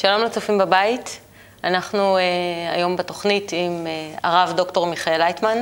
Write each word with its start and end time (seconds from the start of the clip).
שלום 0.00 0.22
לצופים 0.22 0.58
בבית, 0.58 1.20
אנחנו 1.64 2.16
uh, 2.16 2.20
היום 2.74 2.96
בתוכנית 2.96 3.52
עם 3.52 3.86
uh, 3.86 4.20
הרב 4.22 4.52
דוקטור 4.56 4.86
מיכאל 4.86 5.18
לייטמן, 5.18 5.58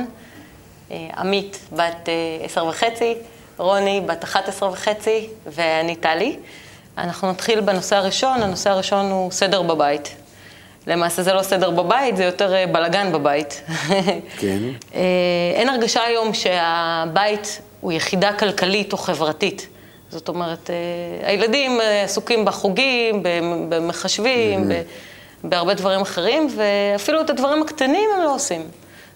uh, 0.89 0.93
עמית 1.17 1.59
בת 1.71 2.05
uh, 2.05 2.45
עשר 2.45 2.65
וחצי, 2.65 3.15
רוני 3.57 4.01
בת 4.05 4.23
אחת 4.23 4.47
עשרה 4.47 4.69
וחצי 4.69 5.27
ואני 5.47 5.95
טלי. 5.95 6.37
אנחנו 6.97 7.31
נתחיל 7.31 7.61
בנושא 7.61 7.95
הראשון, 7.95 8.41
הנושא 8.41 8.69
הראשון 8.69 9.11
הוא 9.11 9.31
סדר 9.31 9.61
בבית. 9.61 10.15
למעשה 10.87 11.23
זה 11.23 11.33
לא 11.33 11.41
סדר 11.41 11.69
בבית, 11.69 12.17
זה 12.17 12.23
יותר 12.23 12.53
uh, 12.53 12.67
בלגן 12.71 13.11
בבית. 13.11 13.61
כן. 14.41 14.59
uh, 14.91 14.95
אין 15.55 15.69
הרגשה 15.69 16.03
היום 16.03 16.33
שהבית 16.33 17.61
הוא 17.81 17.91
יחידה 17.91 18.33
כלכלית 18.33 18.93
או 18.93 18.97
חברתית. 18.97 19.67
זאת 20.11 20.27
אומרת, 20.27 20.69
הילדים 21.23 21.71
עסוקים 22.05 22.45
בחוגים, 22.45 23.23
במחשבים, 23.69 24.69
בהרבה 25.43 25.73
דברים 25.73 26.01
אחרים, 26.01 26.47
ואפילו 26.55 27.21
את 27.21 27.29
הדברים 27.29 27.61
הקטנים 27.61 28.09
הם 28.17 28.23
לא 28.23 28.35
עושים. 28.35 28.61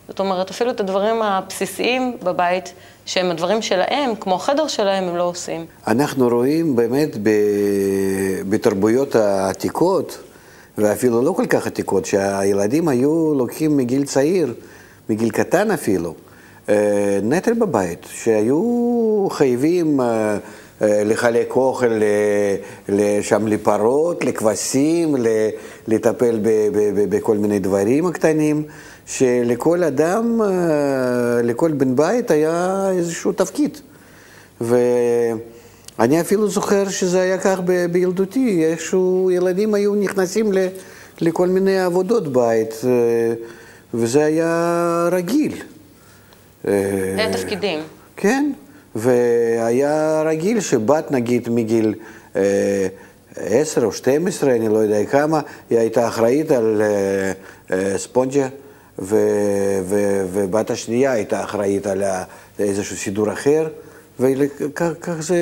זאת 0.08 0.20
אומרת, 0.20 0.50
אפילו 0.50 0.72
את 0.72 0.80
הדברים 0.80 1.22
הבסיסיים 1.22 2.18
בבית, 2.24 2.74
שהם 3.06 3.32
הדברים 3.32 3.62
שלהם, 3.62 4.16
כמו 4.20 4.36
החדר 4.36 4.68
שלהם, 4.68 5.04
הם 5.04 5.16
לא 5.18 5.24
עושים. 5.24 5.66
אנחנו 5.88 6.28
רואים 6.28 6.76
באמת 6.76 7.18
בתרבויות 8.50 9.16
העתיקות, 9.16 10.18
ואפילו 10.78 11.22
לא 11.22 11.32
כל 11.32 11.46
כך 11.46 11.68
עתיקות, 11.68 12.06
שהילדים 12.06 12.88
היו 12.88 13.34
לוקחים 13.38 13.78
מגיל 13.78 14.06
צעיר, 14.06 14.54
מגיל 15.10 15.30
קטן 15.30 15.72
אפילו, 15.72 16.14
נטל 17.24 17.54
בבית, 17.54 18.08
שהיו 18.12 19.28
חייבים... 19.32 20.00
לחלק 20.84 21.56
אוכל 21.56 22.00
שם 23.22 23.48
לפרות, 23.48 24.24
לכבשים, 24.24 25.16
לטפל 25.88 26.40
בכל 27.10 27.38
מיני 27.38 27.60
דברים 27.60 28.06
הקטנים, 28.06 28.64
שלכל 29.06 29.84
אדם, 29.84 30.42
לכל 31.44 31.72
בן 31.72 31.96
בית 31.96 32.32
היה 32.32 32.88
איזשהו 32.92 33.32
תפקיד. 33.32 33.78
ואני 34.62 36.22
אפילו 36.22 36.48
זוכר 36.48 36.90
שזה 36.90 37.22
היה 37.22 37.38
כך 37.38 37.60
בילדותי, 37.92 38.66
איכשהו 38.66 39.32
ילדים 39.32 39.74
היו 39.74 39.96
נכנסים 39.96 40.52
לכל 41.22 41.48
מיני 41.48 41.80
עבודות 41.80 42.34
בית, 42.34 42.82
וזה 43.94 44.26
היה 44.26 45.10
רגיל. 45.12 45.56
זה 46.64 46.72
התפקידים. 47.30 47.80
כן. 48.18 48.52
והיה 48.96 50.24
רגיל 50.26 50.60
שבת, 50.60 51.12
נגיד, 51.12 51.50
מגיל 51.50 51.94
אה, 52.36 52.88
10 53.36 53.86
או 53.86 53.92
12, 53.92 54.56
אני 54.56 54.70
לא 54.70 54.78
יודע 54.78 55.06
כמה, 55.06 55.42
היא 55.70 55.80
הייתה 55.80 56.08
אחראית 56.08 56.52
על 56.52 56.82
אה, 56.82 57.32
אה, 57.78 57.98
ספונג'ה, 57.98 58.48
ו, 59.00 59.16
ו, 59.84 60.26
ובת 60.34 60.72
השנייה 60.72 61.12
הייתה 61.12 61.44
אחראית 61.44 61.88
על 61.88 62.04
איזשהו 62.60 62.96
סידור 62.96 63.34
אחר, 63.34 63.68
וכך 64.20 65.16
זה, 65.20 65.38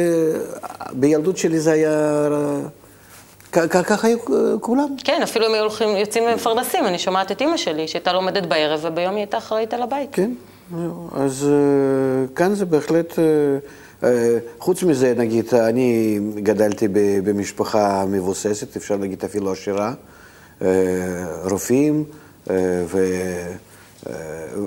בילדות 0.94 1.38
שלי 1.38 1.60
זה 1.60 1.72
היה... 1.72 2.28
ככה 3.52 4.08
היו 4.08 4.18
כולם. 4.62 4.88
כן, 5.04 5.20
אפילו 5.24 5.46
הם 5.46 5.54
היו 5.54 5.62
הולכים, 5.62 5.90
יוצאים 5.90 6.24
ומפרנסים. 6.24 6.86
אני 6.86 7.00
שומעת 7.00 7.32
את 7.32 7.42
אימא 7.42 7.58
שלי, 7.58 7.88
שהייתה 7.88 8.14
לומדת 8.14 8.46
בערב, 8.46 8.80
וביום 8.84 9.12
היא 9.12 9.18
הייתה 9.18 9.38
אחראית 9.38 9.74
על 9.74 9.82
הבית. 9.82 10.10
כן. 10.12 10.32
אז 11.12 11.48
כאן 12.36 12.56
זה 12.56 12.66
בהחלט, 12.66 13.20
חוץ 14.60 14.84
מזה, 14.84 15.14
נגיד, 15.18 15.54
אני 15.54 16.20
גדלתי 16.36 16.88
במשפחה 17.24 18.06
מבוססת, 18.06 18.76
אפשר 18.76 18.98
להגיד 18.98 19.24
אפילו 19.24 19.52
עשירה, 19.52 19.94
רופאים, 21.44 22.04
ו... 22.86 22.98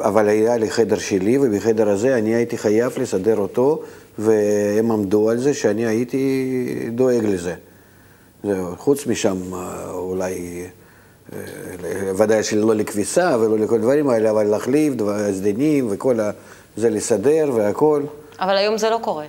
אבל 0.00 0.28
היה 0.28 0.56
לי 0.56 0.70
חדר 0.70 0.98
שלי, 0.98 1.38
ובחדר 1.38 1.88
הזה 1.88 2.18
אני 2.18 2.34
הייתי 2.34 2.58
חייב 2.58 2.92
לסדר 2.98 3.36
אותו, 3.36 3.82
והם 4.18 4.92
עמדו 4.92 5.30
על 5.30 5.38
זה 5.38 5.54
שאני 5.54 5.86
הייתי 5.86 6.66
דואג 6.94 7.24
לזה. 7.24 7.54
זהו, 8.44 8.76
חוץ 8.76 9.06
משם 9.06 9.36
אולי... 9.90 10.64
ודאי 12.16 12.42
שלא 12.42 12.74
לכביסה 12.74 13.36
ולא 13.40 13.58
לכל 13.58 13.74
הדברים 13.74 14.10
האלה, 14.10 14.30
אבל 14.30 14.46
להחליף 14.46 14.94
סדינים 15.32 15.86
וכל 15.90 16.18
זה 16.76 16.90
לסדר 16.90 17.50
והכל. 17.54 18.02
אבל 18.40 18.56
היום 18.56 18.78
זה 18.78 18.90
לא 18.90 18.98
קורה. 19.02 19.26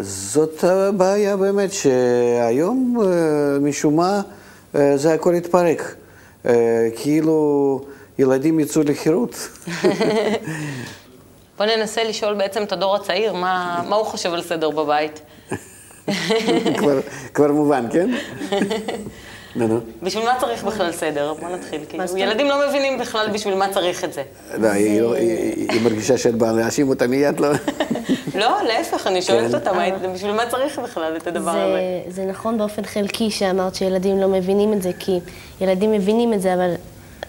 זאת 0.00 0.64
הבעיה 0.64 1.36
באמת, 1.36 1.72
שהיום 1.72 2.98
משום 3.60 3.96
מה 3.96 4.20
זה 4.74 5.14
הכל 5.14 5.34
התפרק. 5.34 5.94
כאילו 6.96 7.80
ילדים 8.18 8.60
יצאו 8.60 8.82
לחירות. 8.82 9.48
בוא 11.58 11.66
ננסה 11.66 12.04
לשאול 12.04 12.34
בעצם 12.34 12.62
את 12.62 12.72
הדור 12.72 12.96
הצעיר, 12.96 13.32
מה, 13.32 13.82
מה 13.88 13.96
הוא 13.96 14.06
חושב 14.06 14.32
על 14.32 14.42
סדר 14.42 14.70
בבית. 14.70 15.20
כבר, 16.78 17.00
כבר 17.34 17.52
מובן, 17.52 17.86
כן? 17.92 18.10
נו, 19.56 19.66
נו. 19.68 19.80
בשביל 20.02 20.24
מה 20.24 20.32
צריך 20.40 20.64
בכלל 20.64 20.92
סדר? 20.92 21.34
בוא 21.40 21.48
נתחיל. 21.48 21.80
כאילו, 21.88 22.04
ילדים 22.16 22.46
לא 22.46 22.68
מבינים 22.68 22.98
בכלל 22.98 23.30
בשביל 23.32 23.54
מה 23.54 23.68
צריך 23.72 24.04
את 24.04 24.12
זה. 24.12 24.22
לא, 24.58 24.68
היא 24.68 25.80
מרגישה 25.84 26.18
שאת 26.18 26.34
באה 26.34 26.52
להאשים 26.52 26.88
אותה 26.88 27.06
מיד, 27.06 27.40
לא? 27.40 27.48
לא, 28.40 28.62
להפך, 28.62 29.06
אני 29.06 29.22
שואלת 29.22 29.54
אותה, 29.54 29.70
בשביל 30.14 30.32
מה 30.32 30.42
צריך 30.50 30.78
בכלל 30.78 31.16
את 31.16 31.26
הדבר 31.26 31.50
הזה? 31.50 31.80
זה 32.08 32.24
נכון 32.24 32.58
באופן 32.58 32.84
חלקי 32.84 33.30
שאמרת 33.30 33.74
שילדים 33.74 34.18
לא 34.18 34.28
מבינים 34.28 34.72
את 34.72 34.82
זה, 34.82 34.90
כי 34.98 35.20
ילדים 35.60 35.92
מבינים 35.92 36.32
את 36.32 36.42
זה, 36.42 36.54
אבל 36.54 36.74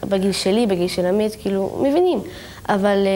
בגיל 0.04 0.32
שלי, 0.32 0.68
בגיל 0.68 0.88
של 0.88 1.06
עמית, 1.06 1.36
כאילו, 1.42 1.80
מבינים. 1.82 2.22
אבל 2.70 3.08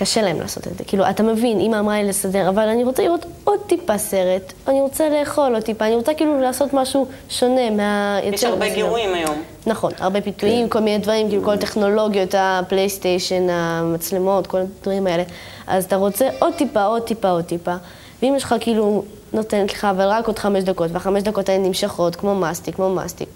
קשה 0.00 0.22
להם 0.22 0.40
לעשות 0.40 0.66
את 0.66 0.78
זה. 0.78 0.84
כאילו, 0.84 1.10
אתה 1.10 1.22
מבין, 1.22 1.60
אמא 1.60 1.78
אמרה 1.78 2.02
לי 2.02 2.08
לסדר, 2.08 2.48
אבל 2.48 2.68
אני 2.68 2.84
רוצה 2.84 3.02
לראות 3.02 3.26
עוד 3.44 3.60
טיפה 3.66 3.98
סרט, 3.98 4.52
אני 4.68 4.80
רוצה 4.80 5.08
לאכול 5.08 5.54
עוד 5.54 5.62
טיפה, 5.62 5.86
אני 5.86 5.94
רוצה 5.94 6.14
כאילו 6.14 6.40
לעשות 6.40 6.74
משהו 6.74 7.06
שונה 7.28 7.70
מה... 7.70 8.18
יש 8.22 8.44
הרבה 8.44 8.74
גירויים 8.74 9.14
היום. 9.14 9.42
נכון, 9.66 9.92
הרבה 9.98 10.20
פיתויים, 10.20 10.68
כל 10.68 10.80
מיני 10.80 10.98
דברים, 10.98 11.28
כאילו 11.28 11.44
כל 11.44 11.52
הטכנולוגיות, 11.52 12.34
הפלייסטיישן, 12.38 13.50
המצלמות, 13.50 14.46
כל 14.46 14.58
הדברים 14.58 15.06
האלה. 15.06 15.22
אז 15.66 15.84
אתה 15.84 15.96
רוצה 15.96 16.28
עוד 16.38 16.54
טיפה, 16.54 16.84
עוד 16.84 17.02
טיפה, 17.02 17.30
עוד 17.30 17.44
טיפה. 17.44 17.74
ואמא 18.22 18.38
שלך 18.38 18.54
כאילו 18.60 19.02
נותנת 19.32 19.72
לך, 19.72 19.84
אבל 19.84 20.04
רק 20.04 20.26
עוד 20.26 20.38
חמש 20.38 20.64
דקות, 20.64 20.90
והחמש 20.92 21.22
דקות 21.22 21.48
האלה 21.48 21.62
נמשכות, 21.62 22.16
כמו 22.16 22.34
מסטיק, 22.34 22.74
כמו 22.74 22.90
מסטיק. 22.90 23.28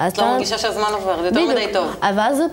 את 0.00 0.18
לא 0.18 0.24
מרגישה 0.24 0.58
שהזמן 0.58 0.90
עובר, 0.92 1.20
זה 1.20 1.26
יותר 1.26 1.46
מדי 1.48 1.66
טוב. 1.72 1.90
אבל 2.02 2.34
זה 2.34 2.44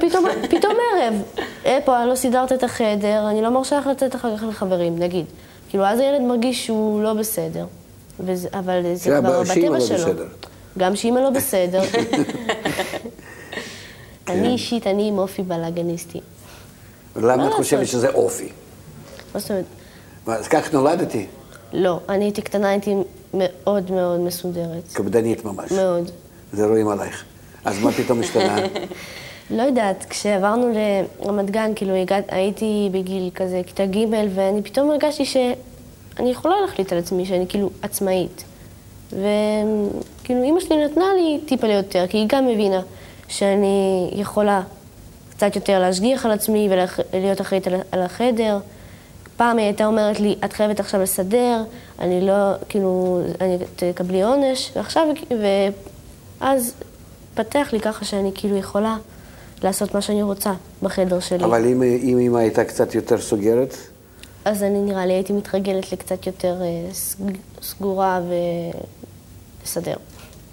פתאום 0.50 0.76
ערב. 0.94 1.14
פה, 1.86 2.06
לא 2.06 2.16
סידרת 2.16 2.52
את 2.52 2.64
החדר, 2.64 3.30
אני 3.30 3.42
לא 3.42 3.50
מרשה 3.50 3.80
לך 3.80 3.88
לצאת 3.88 4.16
אחר 4.16 4.38
כך 4.38 4.44
לחברים, 4.44 5.00
נגיד. 5.00 5.26
כאילו, 5.70 5.86
אז 5.86 6.00
הילד 6.00 6.22
מרגיש 6.22 6.66
שהוא 6.66 7.04
לא 7.04 7.14
בסדר. 7.14 7.66
אבל 8.54 8.82
זה 8.94 9.10
כבר 9.20 9.44
בטבע 9.44 9.82
שלו. 9.82 10.24
גם 10.78 10.96
שאימא 10.96 11.20
לא 11.20 11.30
בסדר. 11.30 11.82
אני 14.28 14.48
אישית, 14.48 14.88
אני 14.88 15.08
עם 15.08 15.18
אופי 15.18 15.42
בלאגניסטי. 15.42 16.20
למה 17.16 17.48
את 17.48 17.54
חושבת 17.54 17.88
שזה 17.88 18.10
אופי? 18.10 18.50
מה 19.34 19.40
זאת 19.40 19.52
אומרת? 19.52 19.66
אז 20.28 20.48
כך 20.48 20.74
נולדתי? 20.74 21.26
לא, 21.74 22.00
אני 22.10 22.26
הייתי 22.26 22.42
קטנה, 22.42 22.70
הייתי 22.70 22.96
מאוד 23.34 23.92
מאוד 23.92 24.20
מסודרת. 24.20 24.84
קפדנית 24.94 25.46
ממש. 25.46 25.72
מאוד. 25.72 26.12
זה 26.54 26.66
רואים 26.66 26.88
עלייך. 26.88 27.26
אז 27.66 27.84
מה 27.84 27.92
פתאום 27.92 28.20
השתנה? 28.20 28.58
לא 29.58 29.62
יודעת, 29.62 30.06
כשעברנו 30.10 30.74
לרמת 30.74 31.52
גן, 31.52 31.72
כאילו 31.76 31.96
הגעת, 31.96 32.24
הייתי 32.28 32.90
בגיל 32.92 33.30
כזה, 33.36 33.62
כיתה 33.66 33.86
ג', 33.86 33.98
ואני 34.36 34.62
פתאום 34.62 34.90
הרגשתי 34.90 35.26
שאני 35.26 36.32
יכולה 36.32 36.56
להחליט 36.62 36.92
על 36.92 36.98
עצמי, 36.98 37.26
שאני 37.26 37.46
כאילו 37.50 37.70
עצמאית. 37.82 38.44
וכאילו 39.10 40.44
אימא 40.44 40.60
שלי 40.60 40.86
נתנה 40.86 41.06
לי 41.16 41.40
טיפה 41.46 41.68
ליותר, 41.68 42.08
כי 42.10 42.18
היא 42.18 42.26
גם 42.30 42.48
מבינה 42.48 42.82
שאני 43.28 44.10
יכולה 44.16 44.62
קצת 45.30 45.56
יותר 45.56 45.80
להשגיח 45.80 46.26
על 46.26 46.32
עצמי 46.32 46.70
ולהיות 47.14 47.42
אחראית 47.42 47.68
על 47.92 48.02
החדר. 48.02 48.60
פעם 49.38 49.58
היא 49.58 49.66
הייתה 49.66 49.86
אומרת 49.86 50.20
לי, 50.20 50.36
את 50.46 50.54
חייבת 50.54 50.80
עכשיו 50.80 51.02
לסדר, 51.02 51.64
אני 52.00 52.22
לא, 52.22 52.34
כאילו, 52.70 53.22
אני 53.42 53.58
תקבלי 53.76 54.24
עונש, 54.24 54.72
ועכשיו, 54.76 55.08
ואז 56.42 56.74
פתח 57.36 57.70
לי 57.74 57.80
ככה 57.80 58.06
שאני 58.06 58.32
כאילו 58.36 58.58
יכולה 58.58 58.98
לעשות 59.64 59.94
מה 59.94 60.02
שאני 60.02 60.24
רוצה 60.24 60.54
בחדר 60.82 61.20
שלי. 61.20 61.44
אבל 61.44 61.66
אם, 61.66 61.84
אם 61.84 62.18
אמא 62.20 62.38
הייתה 62.38 62.64
קצת 62.64 62.96
יותר 62.96 63.18
סוגרת? 63.18 63.76
אז 64.46 64.64
אני 64.64 64.82
נראה 64.82 65.06
לי 65.06 65.14
הייתי 65.14 65.34
מתרגלת 65.34 65.92
לקצת 65.92 66.28
יותר 66.28 66.56
סגורה 67.62 68.22
ולסדר. 69.64 69.96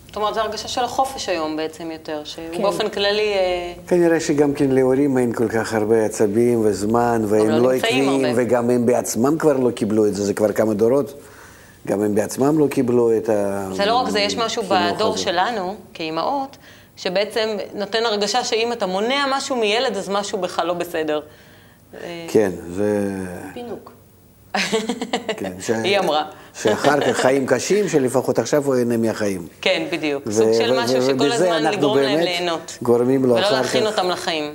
זאת 0.06 0.16
אומרת, 0.16 0.34
זו 0.34 0.40
הרגשה 0.40 0.68
של 0.68 0.80
החופש 0.80 1.28
היום 1.28 1.56
בעצם 1.56 1.90
יותר, 1.90 2.22
שבאופן 2.24 2.88
כללי... 2.88 3.32
כנראה 3.86 4.20
שגם 4.20 4.54
כן 4.54 4.70
להורים 4.70 5.18
אין 5.18 5.32
כל 5.32 5.48
כך 5.48 5.74
הרבה 5.74 6.04
עצבים 6.04 6.60
וזמן, 6.64 7.22
והם 7.26 7.48
לא 7.48 7.72
עקביים, 7.72 8.24
וגם 8.36 8.70
הם 8.70 8.86
בעצמם 8.86 9.38
כבר 9.38 9.56
לא 9.56 9.70
קיבלו 9.70 10.06
את 10.06 10.14
זה, 10.14 10.24
זה 10.24 10.34
כבר 10.34 10.52
כמה 10.52 10.74
דורות. 10.74 11.14
גם 11.86 12.02
הם 12.02 12.14
בעצמם 12.14 12.58
לא 12.58 12.66
קיבלו 12.66 13.16
את 13.16 13.28
ה... 13.28 13.68
זה 13.72 13.86
לא 13.86 13.94
רק 13.94 14.08
זה, 14.10 14.20
יש 14.20 14.36
משהו 14.36 14.62
בדור 14.68 15.14
הזה. 15.14 15.22
שלנו, 15.22 15.76
כאימהות, 15.94 16.56
שבעצם 16.96 17.48
נותן 17.74 18.06
הרגשה 18.06 18.44
שאם 18.44 18.72
אתה 18.72 18.86
מונע 18.86 19.24
משהו 19.30 19.56
מילד, 19.56 19.96
אז 19.96 20.08
משהו 20.08 20.38
בכלל 20.40 20.66
לא 20.66 20.74
בסדר. 20.74 21.20
כן, 22.28 22.50
זה... 22.70 23.08
פינוק. 23.54 23.92
כן, 25.36 25.52
ש- 25.60 25.70
היא 25.70 25.98
אמרה. 25.98 26.24
שאחר 26.62 27.00
כך 27.00 27.16
חיים 27.16 27.46
קשים, 27.46 27.88
שלפחות 27.88 28.38
עכשיו 28.38 28.64
הוא 28.66 28.74
ייהנה 28.76 28.96
מהחיים. 28.96 29.46
כן, 29.60 29.86
בדיוק. 29.92 30.22
ו- 30.26 30.32
סוג 30.32 30.52
של 30.52 30.72
ו- 30.72 30.80
משהו 30.84 31.02
שכל 31.02 31.32
הזמן 31.32 31.62
לגרום 31.62 31.98
להם 31.98 32.18
ליהנות. 32.20 32.78
גורמים 32.82 33.24
לו 33.24 33.34
ולא 33.34 33.40
אחר 33.46 33.52
להכין 33.52 33.84
כך- 33.84 33.98
אותם 33.98 34.08
לחיים. 34.10 34.54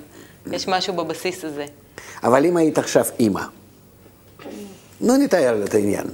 יש 0.51 0.67
משהו 0.67 0.93
בבסיס 0.93 1.45
הזה. 1.45 1.65
אבל 2.23 2.45
אם 2.45 2.57
היית 2.57 2.77
עכשיו 2.77 3.05
אימא, 3.19 3.41
נו 5.01 5.17
נתאר 5.17 5.63
את 5.65 5.73
העניין, 5.73 6.05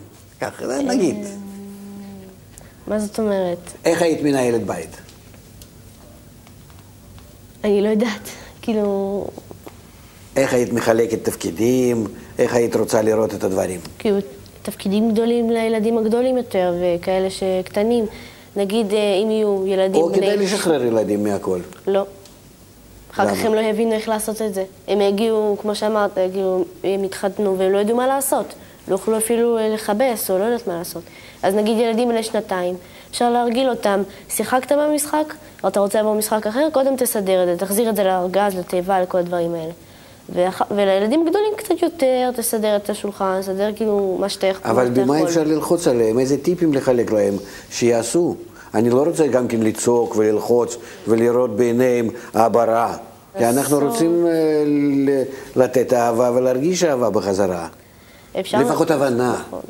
ככה, 0.52 0.66
נגיד, 0.82 1.18
מה 2.88 3.00
זאת 3.00 3.20
אומרת? 3.20 3.58
איך 3.86 4.02
היית 4.02 4.22
מנהלת 4.22 4.66
בית? 4.66 4.98
אני 7.64 7.82
לא 7.82 7.88
יודעת. 7.88 8.30
כאילו, 8.62 9.26
איך 10.36 10.54
היית 10.54 10.74
מחלקת 10.74 11.24
תפקידים? 11.24 12.08
איך 12.40 12.54
היית 12.54 12.76
רוצה 12.76 13.02
לראות 13.02 13.34
את 13.34 13.44
הדברים? 13.44 13.80
כאילו, 14.00 14.18
תפקידים 14.62 15.12
גדולים 15.12 15.50
לילדים 15.50 15.98
הגדולים 15.98 16.38
יותר, 16.38 16.74
וכאלה 16.82 17.28
שקטנים. 17.30 18.06
נגיד, 18.56 18.94
אה, 18.94 18.98
אם 19.24 19.32
יהיו 19.32 19.68
ילדים 19.68 20.02
או 20.02 20.10
בני... 20.10 20.18
כדאי 20.18 20.38
לשחרר 20.38 20.84
ילדים 20.84 21.24
מהכל? 21.24 21.60
לא. 21.88 22.06
אחר 23.14 23.28
כך? 23.28 23.46
הם 23.46 23.54
לא 23.54 23.60
יבינו 23.60 23.92
איך 23.92 24.10
לעשות 24.10 24.42
את 24.42 24.54
זה. 24.54 24.64
הם 24.88 25.02
יגיעו, 25.02 25.58
כמו 25.62 25.76
שאמרת, 25.76 26.18
יגיעו, 26.18 26.66
הם 26.84 27.04
יתחתנו 27.04 27.58
והם 27.58 27.72
לא 27.72 27.78
ידעו 27.78 27.98
מה 27.98 28.08
לעשות. 28.08 28.54
לא 28.88 28.94
יוכלו 28.94 29.18
אפילו 29.18 29.58
אה, 29.58 29.70
לכבס 29.70 30.32
או 30.32 30.38
לא 30.38 30.44
יודעת 30.44 30.68
מה 30.68 30.78
לעשות. 30.78 31.04
אז 31.44 31.56
נגיד 31.56 31.78
ילדים 31.78 32.10
בני 32.10 32.24
שנתיים, 32.24 32.76
אפשר 33.12 33.30
להרגיל 33.30 33.70
אותם, 33.70 34.02
שיחקת 34.30 34.72
במשחק, 34.72 35.34
או 35.64 35.70
אתה 35.70 35.80
רוצה 35.80 35.98
לעבור 35.98 36.16
משחק 36.16 36.48
אחר, 36.48 36.68
קודם 36.74 36.96
תסדר 36.98 37.44
את 37.44 37.48
זה, 37.48 37.66
תחזיר 37.66 37.90
את 37.90 37.96
זה 37.96 38.04
לארגז, 38.04 38.56
לתיבה, 38.56 39.02
לכל 39.02 39.18
הדברים 39.18 39.54
האלה. 39.54 39.72
ואח... 40.30 40.62
ולילדים 40.72 41.26
גדולים 41.30 41.54
קצת 41.58 41.82
יותר, 41.82 42.32
תסדר 42.36 42.76
את 42.76 42.90
השולחן, 42.90 43.42
תסדר 43.42 43.70
כאילו 43.76 44.18
מה 44.20 44.30
שאתה 44.30 44.48
יכול. 44.48 44.72
אבל 44.72 44.90
במה 44.90 45.18
יכול. 45.18 45.30
אפשר 45.30 45.44
ללחוץ 45.44 45.88
עליהם? 45.88 46.20
איזה 46.20 46.38
טיפים 46.38 46.74
לחלק 46.74 47.12
להם 47.12 47.34
שיעשו? 47.72 48.36
אני 48.74 48.90
לא 48.90 49.04
רוצה 49.04 49.28
גם 49.28 49.48
כן 49.48 49.60
לצעוק 49.60 50.16
וללחוץ 50.16 50.78
ולראות 51.08 51.56
בעיניהם 51.56 52.10
אבא 52.36 52.64
רע. 52.64 52.96
כי 53.38 53.46
אנחנו 53.46 53.80
רוצים 53.80 54.28
אה, 54.28 54.32
לתת 55.56 55.94
אהבה 55.94 56.32
ולהרגיש 56.36 56.84
אהבה 56.84 57.10
בחזרה. 57.10 57.68
אפשר... 58.40 58.60
לפחות 58.60 58.92
הבנה. 58.92 59.36
נכון, 59.48 59.62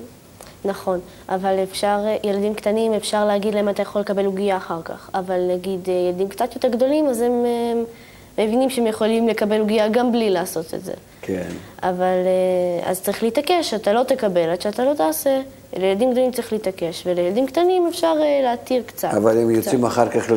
נכון, 0.66 1.00
אבל 1.30 1.56
אפשר, 1.64 2.00
ילדים 2.24 2.54
קטנים, 2.54 2.94
אפשר 2.94 3.26
להגיד 3.26 3.54
להם 3.54 3.70
אתה 3.70 3.82
יכול 3.82 4.02
לקבל 4.02 4.26
עוגייה 4.26 4.58
אחר 4.58 4.82
כך, 4.86 5.10
אבל 5.14 5.40
נגיד 5.50 5.80
אה, 5.88 5.94
ילדים 5.94 6.30
קצת 6.30 6.56
יותר 6.56 6.68
גדולים, 6.68 7.08
אז 7.08 7.22
הם 7.22 7.46
אה, 7.46 8.44
מבינים 8.44 8.70
שהם 8.70 8.88
יכולים 8.88 9.28
לקבל 9.28 9.60
עוגייה 9.60 9.88
גם 9.88 10.12
בלי 10.12 10.30
לעשות 10.30 10.74
את 10.74 10.86
זה. 10.86 10.94
כן. 11.22 11.48
אבל 11.84 12.06
אה, 12.26 12.90
אז 12.90 13.02
צריך 13.02 13.24
להתעקש, 13.24 13.70
שאתה 13.70 13.94
לא 13.94 14.04
תקבל 14.04 14.50
עד 14.50 14.62
שאתה 14.62 14.86
לא 14.86 14.94
תעשה. 14.94 15.42
לילדים 15.78 16.12
גדולים 16.12 16.32
צריך 16.32 16.54
להתעקש, 16.54 17.04
ולילדים 17.06 17.48
קטנים 17.48 17.88
אפשר 17.88 18.14
להתיר 18.44 18.84
קצת. 18.86 19.10
אבל 19.14 19.38
הם 19.38 19.48
קצת. 19.50 19.66
יוצאים 19.66 19.86
אחר 19.86 20.10
כך 20.10 20.32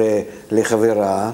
לחברה, 0.50 1.30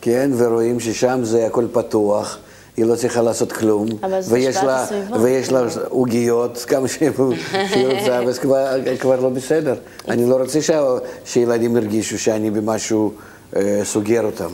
כן, 0.00 0.30
ורואים 0.36 0.80
ששם 0.80 1.20
זה 1.22 1.46
הכל 1.46 1.66
פתוח. 1.72 2.38
היא 2.76 2.84
לא 2.84 2.96
צריכה 2.96 3.22
לעשות 3.22 3.52
כלום, 3.52 3.86
ויש 4.28 4.56
לה. 4.56 4.86
ויש 5.20 5.52
לה 5.52 5.60
עוגיות 5.88 6.64
כמה 6.68 6.88
שהיא 6.88 7.10
שהיא 7.68 7.86
רוצה, 7.86 8.20
וזה 8.26 8.40
כבר, 8.40 8.66
כבר 9.00 9.20
לא 9.20 9.28
בסדר. 9.28 9.74
אני 10.08 10.30
לא 10.30 10.36
רוצה 10.36 10.62
שה, 10.62 10.82
שילדים 11.24 11.76
ירגישו 11.76 12.18
שאני 12.18 12.50
במשהו 12.50 13.12
אה, 13.56 13.80
סוגר 13.84 14.24
אותם. 14.24 14.50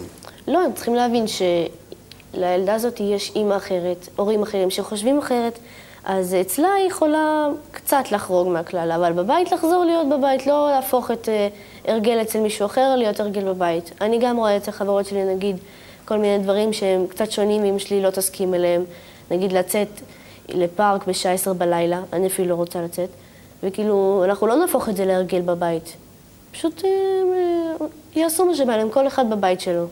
לא, 0.48 0.64
הם 0.64 0.72
צריכים 0.72 0.94
להבין 0.94 1.24
שלילדה 1.26 2.74
הזאת 2.74 3.00
יש 3.00 3.32
אימא 3.36 3.56
אחרת, 3.56 4.08
הורים 4.16 4.42
אחרים 4.42 4.70
שחושבים 4.70 5.18
אחרת, 5.18 5.58
אז 6.04 6.36
אצלה 6.40 6.68
היא 6.74 6.86
יכולה 6.86 7.48
קצת 7.70 8.12
לחרוג 8.12 8.48
מהכלל, 8.48 8.92
אבל 8.92 9.12
בבית 9.12 9.52
לחזור 9.52 9.84
להיות 9.84 10.08
בבית, 10.08 10.46
לא 10.46 10.70
להפוך 10.70 11.10
את 11.10 11.28
אה, 11.28 11.48
הרגל 11.88 12.22
אצל 12.22 12.40
מישהו 12.40 12.66
אחר 12.66 12.96
להיות 12.96 13.20
הרגל 13.20 13.44
בבית. 13.44 13.90
אני 14.00 14.18
גם 14.18 14.36
רואה 14.36 14.56
אצל 14.56 14.70
חברות 14.70 15.06
שלי, 15.06 15.24
נגיד, 15.24 15.56
כל 16.04 16.18
מיני 16.18 16.42
דברים 16.42 16.72
שהם 16.72 17.06
קצת 17.06 17.30
שונים 17.30 17.62
ואמא 17.62 17.78
שלי 17.78 18.02
לא 18.02 18.10
תסכים 18.10 18.54
אליהם. 18.54 18.84
נגיד 19.30 19.52
לצאת 19.52 19.88
לפארק 20.48 21.06
בשעה 21.06 21.32
עשר 21.32 21.52
בלילה, 21.52 22.02
אני 22.12 22.26
אפילו 22.26 22.48
לא 22.48 22.54
רוצה 22.54 22.82
לצאת, 22.82 23.08
וכאילו, 23.62 24.22
אנחנו 24.24 24.46
לא 24.46 24.56
נהפוך 24.56 24.88
את 24.88 24.96
זה 24.96 25.04
להרגל 25.04 25.40
בבית. 25.40 25.96
פשוט 26.52 26.84
אה, 26.84 26.90
אה, 27.80 27.86
יעשו 28.14 28.46
מה 28.46 28.54
שבא 28.54 28.76
להם, 28.76 28.90
כל 28.90 29.06
אחד 29.06 29.30
בבית 29.30 29.60
שלו. 29.60 29.86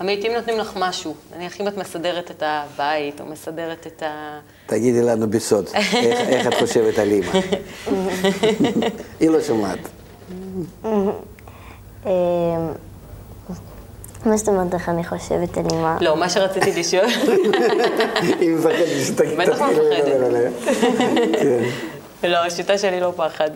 עמית, 0.00 0.24
אם 0.24 0.32
נותנים 0.36 0.58
לך 0.58 0.72
משהו, 0.76 1.14
נניח 1.36 1.60
אם 1.60 1.68
את 1.68 1.76
מסדרת 1.76 2.30
את 2.30 2.42
הבית, 2.46 3.20
או 3.20 3.26
מסדרת 3.26 3.86
את 3.86 4.02
ה... 4.02 4.40
תגידי 4.66 5.02
לנו 5.02 5.30
בסוד, 5.30 5.66
איך, 5.74 5.94
איך 6.28 6.46
את 6.46 6.54
חושבת 6.54 6.98
על 6.98 7.10
אימא? 7.10 7.32
היא 9.20 9.30
לא 9.30 9.42
שומעת. 9.42 9.78
מה 14.26 14.36
זאת 14.36 14.48
אומרת 14.48 14.74
איך 14.74 14.88
אני 14.88 15.04
חושבת 15.04 15.56
על 15.58 15.64
אימא? 15.72 15.96
לא, 16.00 16.16
מה 16.16 16.30
שרציתי 16.30 16.80
לשאול, 16.80 17.04
היא 18.40 18.50
מפחדת 18.50 19.06
שתגיד... 19.06 19.38
בטח 19.38 19.52
תתחיל 19.52 19.82
מפחדת. 19.84 20.52
כן. 21.40 22.28
לא, 22.28 22.36
השיטה 22.36 22.78
שלי 22.78 23.00
לא 23.00 23.12
פחד. 23.16 23.50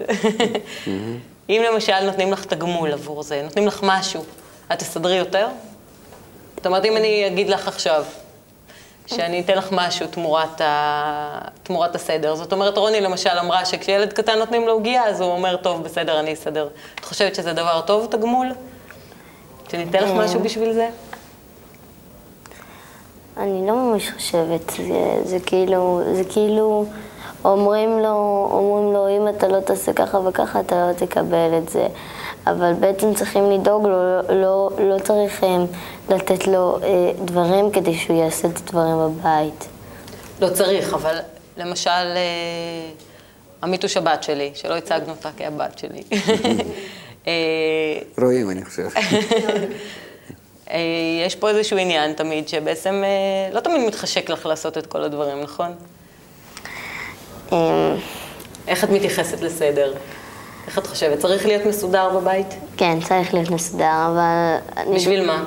אם 1.50 1.62
למשל 1.72 2.00
נותנים 2.04 2.32
לך 2.32 2.44
תגמול 2.44 2.92
עבור 2.92 3.22
זה, 3.22 3.42
נותנים 3.42 3.66
לך 3.66 3.80
משהו, 3.82 4.24
את 4.72 4.78
תסדרי 4.78 5.16
יותר? 5.16 5.48
זאת 6.56 6.66
אומרת, 6.66 6.84
אם 6.84 6.96
אני 6.96 7.26
אגיד 7.26 7.48
לך 7.48 7.68
עכשיו, 7.68 8.04
שאני 9.06 9.40
אתן 9.40 9.58
לך 9.58 9.68
משהו 9.72 10.06
תמורת, 10.06 10.60
ה... 10.60 11.38
תמורת 11.62 11.94
הסדר. 11.94 12.34
זאת 12.34 12.52
אומרת, 12.52 12.78
רוני 12.78 13.00
למשל 13.00 13.38
אמרה 13.40 13.64
שכשילד 13.64 14.12
קטן 14.12 14.38
נותנים 14.38 14.66
לו 14.66 14.72
עוגייה, 14.72 15.04
אז 15.04 15.20
הוא 15.20 15.30
אומר, 15.32 15.56
טוב, 15.56 15.82
בסדר, 15.82 16.20
אני 16.20 16.32
אסדר. 16.32 16.68
את 16.94 17.04
חושבת 17.04 17.34
שזה 17.34 17.52
דבר 17.52 17.80
טוב, 17.80 18.06
תגמול? 18.10 18.52
שניתן 19.70 20.04
לך 20.04 20.10
משהו 20.10 20.40
בשביל 20.40 20.72
זה? 20.72 20.88
אני 23.36 23.66
לא 23.66 23.74
ממש 23.74 24.10
חושבת, 24.10 24.70
זה, 24.70 25.20
זה 25.24 25.38
כאילו, 25.46 26.02
זה 26.12 26.24
כאילו, 26.24 26.84
אומרים 27.44 27.98
לו, 27.98 28.48
אומרים 28.52 28.92
לו, 28.92 29.08
אם 29.08 29.28
אתה 29.28 29.48
לא 29.48 29.60
תעשה 29.60 29.92
ככה 29.92 30.18
וככה, 30.18 30.60
אתה 30.60 30.88
לא 30.88 30.92
תקבל 30.92 31.58
את 31.58 31.68
זה. 31.68 31.86
אבל 32.46 32.72
בעצם 32.72 33.14
צריכים 33.14 33.50
לדאוג 33.50 33.86
לו, 33.86 34.22
לא, 34.28 34.70
לא 34.78 34.98
צריך 34.98 35.44
אה, 35.44 35.56
לתת 36.08 36.46
לו 36.46 36.78
אה, 36.82 37.12
דברים 37.24 37.70
כדי 37.70 37.94
שהוא 37.94 38.16
יעשה 38.16 38.48
את 38.48 38.56
הדברים 38.56 38.96
בבית. 38.98 39.68
לא 40.40 40.48
צריך, 40.48 40.94
אבל 40.94 41.18
למשל, 41.56 41.90
אה, 41.90 42.90
עמית 43.62 43.82
הוא 43.82 43.88
שבת 43.88 44.22
שלי, 44.22 44.50
שלא 44.54 44.76
הצגנו 44.76 45.10
אותה 45.10 45.30
כהבת 45.36 45.78
שלי. 45.78 46.02
אה, 47.26 47.32
רואים, 48.18 48.50
אני 48.50 48.64
חושב. 48.64 48.88
אה, 50.70 50.78
יש 51.26 51.36
פה 51.36 51.48
איזשהו 51.48 51.78
עניין 51.78 52.12
תמיד, 52.12 52.48
שבעצם 52.48 53.02
אה, 53.04 53.54
לא 53.54 53.60
תמיד 53.60 53.86
מתחשק 53.86 54.30
לך 54.30 54.46
לעשות 54.46 54.78
את 54.78 54.86
כל 54.86 55.02
הדברים, 55.04 55.40
נכון? 55.40 55.72
איך 58.68 58.84
את 58.84 58.90
מתייחסת 58.90 59.40
לסדר? 59.40 59.94
איך 60.66 60.78
את 60.78 60.86
חושבת? 60.86 61.18
צריך 61.18 61.46
להיות 61.46 61.66
מסודר 61.66 62.08
בבית? 62.20 62.46
כן, 62.76 62.98
צריך 63.00 63.34
להיות 63.34 63.50
מסודר, 63.50 64.08
אבל... 64.12 64.56
בשביל 64.94 65.26
מה? 65.26 65.44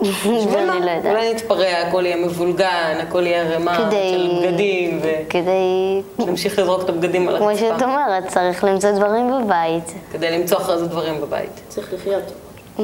אני 0.00 0.46
לא 0.86 0.90
יודעת. 0.90 1.04
אולי 1.04 1.34
נתפרע, 1.34 1.68
הכל 1.68 2.06
יהיה 2.06 2.16
מבולגן, 2.16 2.98
הכל 3.02 3.26
יהיה 3.26 3.42
ערימה 3.42 3.76
כדי... 3.76 4.14
של 4.14 4.48
בגדים, 4.48 5.00
כדי... 5.28 6.02
ונמשיך 6.18 6.58
לזרוק 6.58 6.82
את 6.82 6.88
הבגדים 6.88 7.28
על 7.28 7.38
כמו 7.38 7.48
הרצפה. 7.50 7.66
שאת 7.68 7.82
אומרת, 7.82 8.28
צריך 8.28 8.64
למצוא 8.64 8.90
דברים 8.90 9.30
בבית. 9.44 9.92
כדי 10.12 10.38
למצוא 10.38 10.58
אחרי 10.58 10.78
זה 10.78 10.86
דברים 10.86 11.20
בבית. 11.20 11.60
צריך 11.68 11.92
לחיות. 11.92 12.32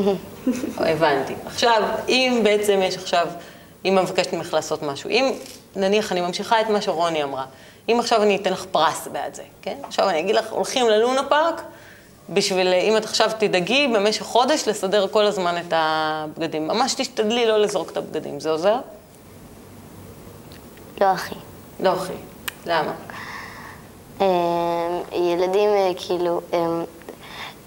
הבנתי. 0.79 1.35
עכשיו, 1.47 1.83
אם 2.09 2.41
בעצם 2.45 2.81
יש 2.83 2.97
עכשיו, 2.97 3.27
אם 3.85 3.99
מבקשת 4.03 4.33
ממך 4.33 4.55
לעשות 4.55 4.83
משהו, 4.83 5.11
אם 5.11 5.33
נניח 5.77 6.12
אני 6.12 6.21
ממשיכה 6.21 6.61
את 6.61 6.71
מה 6.71 6.81
שרוני 6.81 7.23
אמרה, 7.23 7.45
אם 7.88 7.97
עכשיו 8.00 8.23
אני 8.23 8.37
אתן 8.37 8.53
לך 8.53 8.65
פרס 8.71 9.09
בעד 9.12 9.35
זה, 9.35 9.43
כן? 9.62 9.77
עכשיו 9.83 10.09
אני 10.09 10.21
אגיד 10.21 10.35
לך, 10.35 10.45
הולכים 10.50 10.88
ללונה 10.88 11.23
פארק, 11.25 11.62
בשביל, 12.28 12.68
אם 12.68 12.97
את 12.97 13.04
עכשיו 13.04 13.30
תדאגי 13.38 13.87
במשך 13.87 14.23
חודש 14.23 14.68
לסדר 14.68 15.08
כל 15.08 15.26
הזמן 15.26 15.54
את 15.58 15.73
הבגדים. 15.76 16.68
ממש 16.68 16.94
תשתדלי 16.94 17.47
לא 17.47 17.58
לזרוק 17.58 17.90
את 17.90 17.97
הבגדים, 17.97 18.40
זה 18.40 18.50
עוזר? 18.50 18.76
לא 21.00 21.12
אחי. 21.12 21.35
לא, 21.80 21.92
אחי. 21.92 22.12
למה? 22.66 22.92
אמ, 24.20 24.26
ילדים 25.12 25.70
אה, 25.70 25.90
כאילו, 25.97 26.40
הם, 26.52 26.85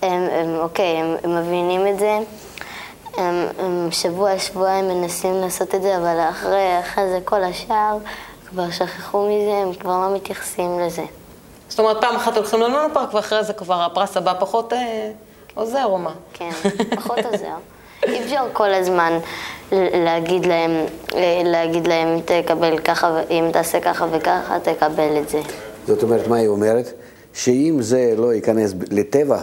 הם, 0.01 0.27
הם 0.31 0.55
אוקיי, 0.59 0.97
הם, 0.97 1.15
הם 1.23 1.35
מבינים 1.35 1.87
את 1.87 1.99
זה. 1.99 2.19
הם, 3.17 3.47
הם 3.59 3.87
שבוע, 3.91 4.39
שבועיים 4.39 4.87
מנסים 4.87 5.41
לעשות 5.41 5.75
את 5.75 5.81
זה, 5.81 5.97
אבל 5.97 6.19
אחרי, 6.29 6.79
אחרי 6.79 7.09
זה 7.09 7.19
כל 7.25 7.43
השאר 7.43 7.97
כבר 8.49 8.71
שכחו 8.71 9.27
מזה, 9.27 9.53
הם 9.53 9.73
כבר 9.73 10.07
לא 10.07 10.15
מתייחסים 10.15 10.79
לזה. 10.79 11.03
זאת 11.71 11.79
אומרת, 11.79 12.01
פעם 12.01 12.15
אחת 12.15 12.37
הולכים 12.37 12.61
ללונה 12.61 12.87
פארק, 12.93 13.13
ואחרי 13.13 13.43
זה 13.43 13.53
כבר 13.53 13.81
הפרס 13.81 14.17
הבא 14.17 14.33
פחות 14.39 14.73
אה, 14.73 15.11
עוזר, 15.53 15.85
או 15.85 15.97
מה? 15.97 16.13
כן, 16.33 16.49
פחות 16.95 17.17
עוזר. 17.25 17.55
אי 18.07 18.23
אפשר 18.23 18.45
כל 18.53 18.73
הזמן 18.73 19.19
להגיד 19.71 20.45
להם, 20.45 20.71
אה, 21.15 21.41
להגיד 21.45 21.87
להם, 21.87 22.19
תקבל 22.25 22.77
ככה, 22.77 23.21
אם 23.29 23.49
תעשה 23.53 23.79
ככה 23.79 24.05
וככה, 24.11 24.57
תקבל 24.59 25.17
את 25.21 25.29
זה. 25.29 25.41
זאת 25.87 26.03
אומרת, 26.03 26.27
מה 26.27 26.35
היא 26.35 26.47
אומרת? 26.47 26.93
שאם 27.33 27.77
זה 27.79 28.13
לא 28.17 28.33
ייכנס 28.33 28.73
לטבע, 28.91 29.39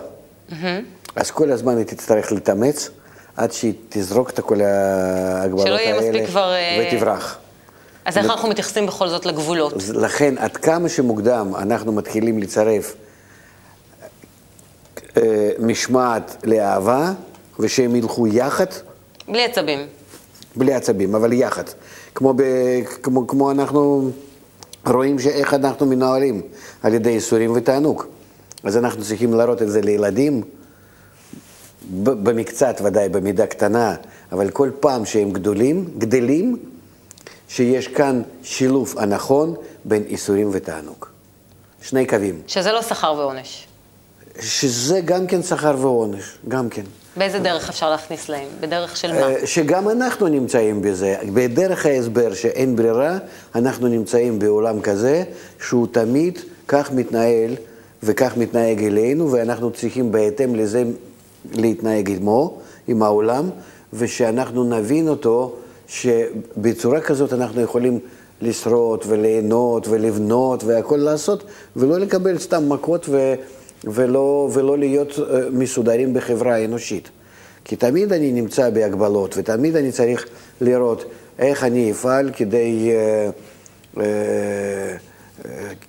אז 1.16 1.30
כל 1.30 1.52
הזמן 1.52 1.76
היא 1.76 1.86
תצטרך 1.86 2.32
להתאמץ 2.32 2.90
עד 3.36 3.52
שהיא 3.52 3.72
תזרוק 3.88 4.30
את 4.30 4.40
כל 4.40 4.60
ההגבלות 4.60 5.66
שלא 5.66 5.74
יהיה 5.74 5.94
האלה 5.94 6.10
מספיק 6.10 6.26
כבר, 6.26 6.52
אה, 6.52 6.88
ותברח. 6.92 7.38
אז 8.08 8.18
איך 8.18 8.26
אנחנו 8.26 8.48
מתייחסים 8.48 8.86
בכל 8.86 9.08
זאת 9.08 9.26
לגבולות? 9.26 9.72
לכן, 9.94 10.34
עד 10.38 10.56
כמה 10.56 10.88
שמוקדם 10.88 11.54
אנחנו 11.56 11.92
מתחילים 11.92 12.38
לצרף 12.38 12.94
אה, 15.16 15.50
משמעת 15.58 16.36
לאהבה, 16.44 17.12
ושהם 17.58 17.96
ילכו 17.96 18.26
יחד, 18.26 18.66
בלי 19.28 19.44
עצבים. 19.44 19.78
בלי 20.56 20.74
עצבים, 20.74 21.14
אבל 21.14 21.32
יחד. 21.32 21.62
כמו, 22.14 22.34
ב, 22.36 22.42
כמו, 23.02 23.26
כמו 23.26 23.50
אנחנו 23.50 24.10
רואים 24.86 25.18
שאיך 25.18 25.54
אנחנו 25.54 25.86
מנוהלים 25.86 26.42
על 26.82 26.94
ידי 26.94 27.10
ייסורים 27.10 27.52
ותענוג. 27.56 28.04
אז 28.64 28.76
אנחנו 28.76 29.02
צריכים 29.02 29.34
להראות 29.34 29.62
את 29.62 29.70
זה 29.70 29.80
לילדים, 29.80 30.42
במקצת 32.02 32.80
ודאי, 32.84 33.08
במידה 33.08 33.46
קטנה, 33.46 33.94
אבל 34.32 34.50
כל 34.50 34.70
פעם 34.80 35.04
שהם 35.04 35.30
גדולים, 35.30 35.88
גדלים, 35.98 36.56
שיש 37.58 37.88
כאן 37.88 38.22
שילוב 38.42 38.94
הנכון 38.98 39.54
בין 39.84 40.02
ייסורים 40.08 40.48
ותענוג. 40.52 41.06
שני 41.82 42.06
קווים. 42.06 42.42
שזה 42.46 42.72
לא 42.72 42.82
שכר 42.82 43.14
ועונש. 43.18 43.66
שזה 44.40 45.00
גם 45.00 45.26
כן 45.26 45.42
שכר 45.42 45.74
ועונש, 45.78 46.38
גם 46.48 46.68
כן. 46.68 46.82
באיזה 47.16 47.38
דרך 47.38 47.68
אפשר 47.68 47.90
להכניס 47.90 48.28
להם? 48.28 48.46
בדרך 48.60 48.96
של 48.96 49.12
מה? 49.12 49.20
אה, 49.20 49.46
שגם 49.46 49.88
אנחנו 49.88 50.28
נמצאים 50.28 50.82
בזה. 50.82 51.16
בדרך 51.34 51.86
ההסבר 51.86 52.34
שאין 52.34 52.76
ברירה, 52.76 53.18
אנחנו 53.54 53.88
נמצאים 53.88 54.38
בעולם 54.38 54.80
כזה 54.80 55.22
שהוא 55.66 55.86
תמיד 55.92 56.38
כך 56.68 56.92
מתנהל 56.92 57.54
וכך 58.02 58.36
מתנהג 58.36 58.84
אלינו, 58.84 59.32
ואנחנו 59.32 59.70
צריכים 59.70 60.12
בהתאם 60.12 60.54
לזה 60.54 60.84
להתנהג 61.52 62.10
עמו, 62.10 62.58
עם 62.88 63.02
העולם, 63.02 63.50
ושאנחנו 63.92 64.64
נבין 64.64 65.08
אותו, 65.08 65.56
שבצורה 65.88 67.00
כזאת 67.00 67.32
אנחנו 67.32 67.60
יכולים 67.60 67.98
לשרוד 68.42 69.04
וליהנות 69.08 69.88
ולבנות 69.88 70.64
והכל 70.64 70.96
לעשות, 70.96 71.44
ולא 71.76 71.98
לקבל 71.98 72.38
סתם 72.38 72.68
מכות 72.68 73.06
ו... 73.08 73.34
ולא, 73.84 74.48
ולא 74.52 74.78
להיות 74.78 75.18
אה, 75.18 75.40
מסודרים 75.52 76.14
בחברה 76.14 76.54
האנושית. 76.54 77.10
כי 77.64 77.76
תמיד 77.76 78.12
אני 78.12 78.32
נמצא 78.32 78.70
בהגבלות, 78.70 79.34
ותמיד 79.36 79.76
אני 79.76 79.92
צריך 79.92 80.26
לראות 80.60 81.04
איך 81.38 81.64
אני 81.64 81.90
אפעל 81.90 82.30
כדי, 82.36 82.90
אה, 82.92 83.30
אה, 84.00 84.96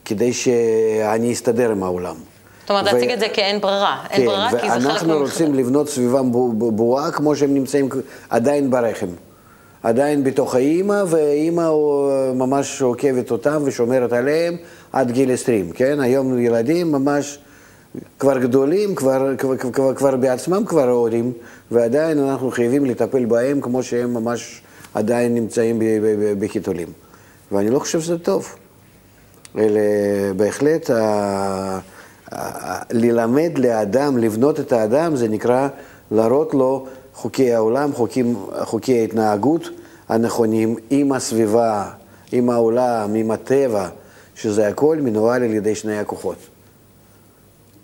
כדי 0.06 0.34
שאני 0.34 1.34
אסתדר 1.34 1.72
עם 1.72 1.84
העולם. 1.84 2.16
זאת 2.62 2.70
אומרת, 2.70 2.84
ו- 2.84 2.92
להציג 2.96 3.12
את 3.12 3.20
זה 3.20 3.28
כאין 3.34 3.62
ברירה. 3.62 3.98
אין 4.10 4.22
כן, 4.22 4.26
ברירה, 4.26 4.50
כי 4.50 4.56
זה 4.56 4.80
חלק 4.80 4.86
ואנחנו 4.86 5.18
רוצים 5.18 5.54
לבנות 5.54 5.90
סביבם 5.90 6.32
בו- 6.32 6.52
בו- 6.52 6.72
בועה 6.72 7.12
כמו 7.12 7.36
שהם 7.36 7.54
נמצאים 7.54 7.90
עדיין 8.30 8.72
ברחם. 8.72 9.08
עדיין 9.84 10.24
בתוך 10.24 10.56
האימא, 10.56 11.04
והאימא 11.08 11.62
אה, 11.62 12.34
ממש 12.34 12.82
עוקבת 12.82 13.32
אותם 13.32 13.62
ושומרת 13.66 14.14
עליהם 14.14 14.56
עד 14.94 15.12
גיל 15.12 15.34
20, 15.34 15.72
כן? 15.72 16.00
היום 16.00 16.40
ילדים 16.40 16.92
ממש 16.92 17.40
כבר 18.20 18.38
גדולים, 18.40 18.96
כבר, 18.96 19.36
כבר, 19.38 19.58
כבר, 19.58 19.94
כבר 19.96 20.16
בעצמם 20.16 20.64
כבר 20.66 20.90
הורים, 20.90 21.32
ועדיין 21.72 22.20
אנחנו 22.20 22.52
חייבים 22.52 22.86
לטפל 22.86 23.26
בהם 23.26 23.62
כמו 23.62 23.84
שהם 23.84 24.14
ממש 24.14 24.62
עדיין 24.94 25.36
נמצאים 25.36 25.80
בחיתולים. 26.40 26.88
ואני 27.52 27.70
לא 27.70 27.80
חושב 27.80 28.02
שזה 28.02 28.18
טוב. 28.20 28.56
אלא 29.58 29.80
בהחלט, 30.36 30.90
ה- 30.90 31.80
ללמד 32.92 33.52
לאדם, 33.58 34.18
לבנות 34.18 34.60
את 34.60 34.72
האדם, 34.72 35.16
זה 35.16 35.28
נקרא 35.28 35.68
להראות 36.12 36.54
לו 36.54 36.86
חוקי 37.22 37.54
העולם, 37.54 37.94
חוקים, 37.94 38.36
חוקי 38.62 39.00
ההתנהגות 39.00 39.70
הנכונים 40.10 40.76
עם 40.90 41.12
הסביבה, 41.12 41.90
עם 42.32 42.50
העולם, 42.50 43.14
עם 43.16 43.32
הטבע, 43.32 43.90
שזה 44.36 44.68
הכל 44.68 44.98
מנוהל 45.02 45.44
על 45.44 45.54
ידי 45.54 45.76
שני 45.76 46.00
הכוחות. 46.00 46.38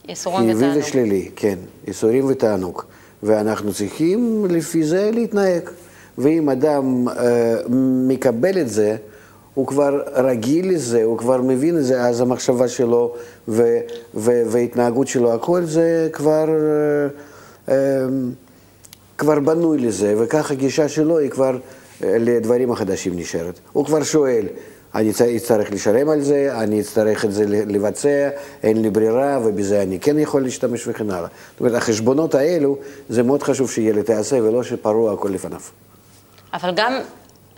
ייסורים 0.07 0.45
חיובי 0.45 0.65
ותענוג. 0.65 0.83
ושלילי, 0.83 1.29
כן, 1.35 1.55
ייסורים 1.87 2.25
ותענוג. 2.27 2.81
ואנחנו 3.23 3.73
צריכים 3.73 4.45
לפי 4.49 4.83
זה 4.83 5.09
להתנהג. 5.13 5.69
ואם 6.17 6.49
אדם 6.49 7.07
אה, 7.07 7.55
מקבל 8.07 8.61
את 8.61 8.69
זה, 8.69 8.95
הוא 9.53 9.67
כבר 9.67 10.01
רגיל 10.13 10.69
לזה, 10.73 11.03
הוא 11.03 11.17
כבר 11.17 11.41
מבין 11.41 11.77
את 11.77 11.83
זה, 11.83 12.01
אז 12.01 12.21
המחשבה 12.21 12.67
שלו 12.67 13.15
ו- 13.47 13.79
ו- 14.15 14.41
וההתנהגות 14.47 15.07
שלו, 15.07 15.33
הכל 15.33 15.63
זה 15.63 16.09
כבר, 16.13 16.45
אה, 16.49 17.07
אה, 17.69 18.05
כבר 19.17 19.39
בנוי 19.39 19.77
לזה, 19.77 20.13
וכך 20.17 20.51
הגישה 20.51 20.89
שלו 20.89 21.17
היא 21.17 21.29
כבר 21.29 21.57
אה, 22.03 22.17
לדברים 22.19 22.71
החדשים 22.71 23.19
נשארת. 23.19 23.59
הוא 23.73 23.85
כבר 23.85 24.03
שואל, 24.03 24.45
אני 24.95 25.11
אצטרך 25.37 25.71
לשלם 25.71 26.09
על 26.09 26.21
זה, 26.21 26.49
אני 26.57 26.81
אצטרך 26.81 27.25
את 27.25 27.33
זה 27.33 27.45
לבצע, 27.47 28.29
אין 28.63 28.81
לי 28.81 28.89
ברירה, 28.89 29.39
ובזה 29.45 29.81
אני 29.81 29.99
כן 29.99 30.19
יכול 30.19 30.43
להשתמש 30.43 30.87
וכן 30.87 31.11
הלאה. 31.11 31.27
זאת 31.51 31.59
אומרת, 31.59 31.73
החשבונות 31.73 32.35
האלו, 32.35 32.77
זה 33.09 33.23
מאוד 33.23 33.43
חשוב 33.43 33.71
שילד 33.71 34.09
יעשה, 34.09 34.35
ולא 34.35 34.63
שפרוע 34.63 35.13
הכל 35.13 35.29
לפניו. 35.29 35.61
אבל 36.53 36.71
גם, 36.75 36.99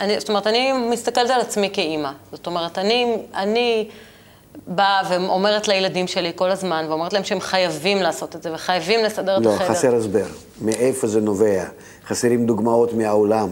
אני, 0.00 0.20
זאת 0.20 0.28
אומרת, 0.28 0.46
אני 0.46 0.72
מסתכלת 0.90 1.30
על 1.30 1.40
עצמי 1.40 1.70
כאימא. 1.72 2.10
זאת 2.32 2.46
אומרת, 2.46 2.78
אני, 2.78 3.16
אני 3.34 3.88
באה 4.66 5.02
ואומרת 5.10 5.68
לילדים 5.68 6.06
שלי 6.06 6.32
כל 6.34 6.50
הזמן, 6.50 6.86
ואומרת 6.88 7.12
להם 7.12 7.24
שהם 7.24 7.40
חייבים 7.40 7.98
לעשות 7.98 8.36
את 8.36 8.42
זה, 8.42 8.54
וחייבים 8.54 9.04
לסדר 9.04 9.36
את 9.36 9.44
לא, 9.44 9.54
החדר. 9.54 9.68
חסר 9.68 9.94
הסבר. 9.94 10.26
מאיפה 10.60 11.06
זה 11.06 11.20
נובע? 11.20 11.64
חסרים 12.06 12.46
דוגמאות 12.46 12.92
מהעולם. 12.92 13.48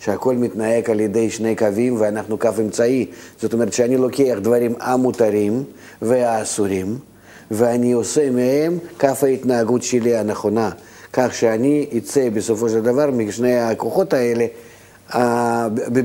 שהכל 0.00 0.34
מתנהג 0.34 0.90
על 0.90 1.00
ידי 1.00 1.30
שני 1.30 1.56
קווים 1.56 2.00
ואנחנו 2.00 2.38
קו 2.38 2.48
אמצעי. 2.60 3.06
זאת 3.40 3.52
אומרת 3.52 3.72
שאני 3.72 3.96
לוקח 3.96 4.34
דברים 4.42 4.74
המותרים 4.80 5.64
והאסורים, 6.02 6.98
ואני 7.50 7.92
עושה 7.92 8.30
מהם 8.30 8.78
קו 9.00 9.08
ההתנהגות 9.22 9.82
שלי 9.82 10.16
הנכונה. 10.16 10.70
כך 11.12 11.34
שאני 11.34 11.86
אצא 11.98 12.28
בסופו 12.30 12.68
של 12.68 12.80
דבר 12.80 13.10
משני 13.10 13.58
הכוחות 13.58 14.12
האלה 14.12 14.46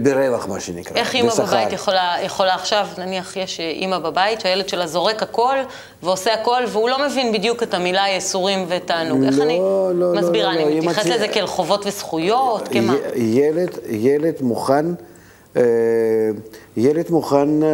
ברווח, 0.04 0.48
מה 0.48 0.60
שנקרא. 0.60 0.96
איך 0.98 1.16
אימא. 1.16 1.34
בבית 1.40 1.74
יכולה, 1.74 2.16
יכולה 2.24 2.56
עכשיו, 2.56 2.88
נניח 2.98 3.36
יש 3.38 3.60
אימא 3.60 3.98
בבית 4.00 4.40
שהילד 4.42 4.70
שלה 4.70 4.88
זורק 4.88 5.24
הכל 5.24 5.56
ועושה 6.04 6.34
הכל, 6.34 6.64
והוא 6.68 6.90
לא 6.90 7.06
מבין 7.08 7.32
בדיוק 7.34 7.64
את 7.64 7.74
המילה 7.74 8.08
ייסורים 8.08 8.66
ותענוג. 8.68 9.24
איך 9.24 9.38
לא, 9.40 9.44
אני 9.44 9.58
לא, 9.60 9.92
לא, 9.96 10.14
מסבירה? 10.22 10.54
לא, 10.54 10.60
לא, 10.60 10.66
אני 10.66 10.74
אם 10.74 10.86
מתייחסת 10.86 11.08
את- 11.08 11.12
לזה 11.16 11.28
כאל 11.28 11.46
חובות 11.48 11.86
וזכויות? 11.86 12.68
כמה? 12.68 12.94
ילד, 13.16 13.70
ילד 13.90 14.34
מוכן, 14.42 14.86
אה, 15.58 15.62
ילד 16.78 17.06
מוכן 17.10 17.64
אה, 17.64 17.68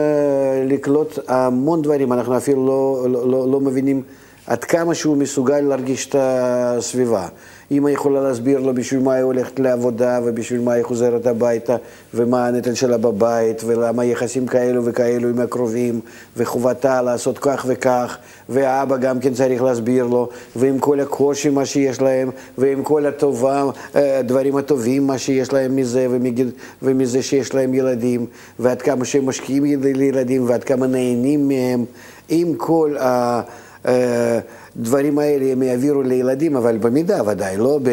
לקלוט 0.66 1.20
המון 1.28 1.82
דברים, 1.82 2.14
אנחנו 2.14 2.38
אפילו 2.38 2.68
לא, 2.68 3.06
לא, 3.10 3.28
לא, 3.32 3.52
לא 3.52 3.60
מבינים 3.60 4.04
עד 4.48 4.64
כמה 4.64 4.96
שהוא 4.96 5.18
מסוגל 5.18 5.60
להרגיש 5.60 6.06
את 6.10 6.16
הסביבה. 6.20 7.28
אמא 7.72 7.90
יכולה 7.90 8.22
להסביר 8.22 8.60
לו 8.60 8.74
בשביל 8.74 9.00
מה 9.00 9.14
היא 9.14 9.24
הולכת 9.24 9.60
לעבודה 9.60 10.20
ובשביל 10.24 10.62
מה 10.62 10.74
היא 10.74 10.84
חוזרת 10.84 11.28
הביתה 11.28 11.76
ומה 12.14 12.48
הנטל 12.48 12.74
שלה 12.74 12.98
בבית 12.98 13.62
ולמה 13.66 14.06
יחסים 14.06 14.48
כאלו 14.48 14.86
וכאלו 14.86 15.30
עם 15.30 15.40
הקרובים 15.40 16.00
וחובתה 16.38 17.02
לעשות 17.02 17.38
כך 17.40 17.66
וכך 17.68 18.18
והאבא 18.50 18.98
גם 18.98 19.20
כן 19.20 19.34
צריך 19.34 19.64
להסביר 19.64 20.06
לו 20.06 20.30
ועם 20.56 20.80
כל 20.80 21.00
הקושי 21.00 21.50
מה 21.50 21.66
שיש 21.66 22.02
להם 22.02 22.30
ועם 22.58 22.84
כל 22.84 23.06
הטובה, 23.06 23.64
אה, 23.96 24.20
הדברים 24.20 24.58
הטובים 24.58 25.08
מה 25.08 25.18
שיש 25.18 25.54
להם 25.54 25.76
מזה 25.76 26.08
ומגיד, 26.10 26.50
ומזה 26.82 27.22
שיש 27.22 27.54
להם 27.54 27.74
ילדים 27.74 28.26
ועד 28.60 28.82
כמה 28.82 29.06
שהם 29.06 29.26
משקיעים 29.26 29.64
לילדים 29.84 30.50
ועד 30.50 30.64
כמה 30.64 30.88
נהנים 30.88 31.48
מהם 31.48 31.86
עם 32.30 32.54
כל 32.56 32.96
ה... 33.00 33.42
אה, 33.86 34.40
הדברים 34.80 35.20
האלה 35.20 35.52
הם 35.52 35.64
יעבירו 35.64 36.02
לילדים, 36.02 36.56
אבל 36.56 36.78
במידה 36.78 37.22
ודאי, 37.30 37.58
לא 37.58 37.80
ב, 37.84 37.90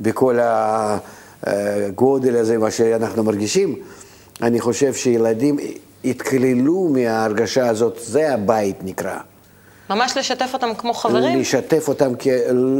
בכל 0.00 0.38
הגודל 1.42 2.36
הזה, 2.36 2.58
מה 2.58 2.70
שאנחנו 2.70 3.24
מרגישים. 3.24 3.76
אני 4.42 4.60
חושב 4.60 4.94
שילדים 4.94 5.56
יתקללו 6.04 6.88
מההרגשה 6.92 7.68
הזאת, 7.68 7.98
זה 8.02 8.34
הבית 8.34 8.76
נקרא. 8.82 9.16
ממש 9.90 10.16
לשתף 10.16 10.50
אותם 10.54 10.74
כמו 10.78 10.94
חברים? 10.94 11.40
לשתף 11.40 11.88
אותם, 11.88 12.12
כ... 12.18 12.26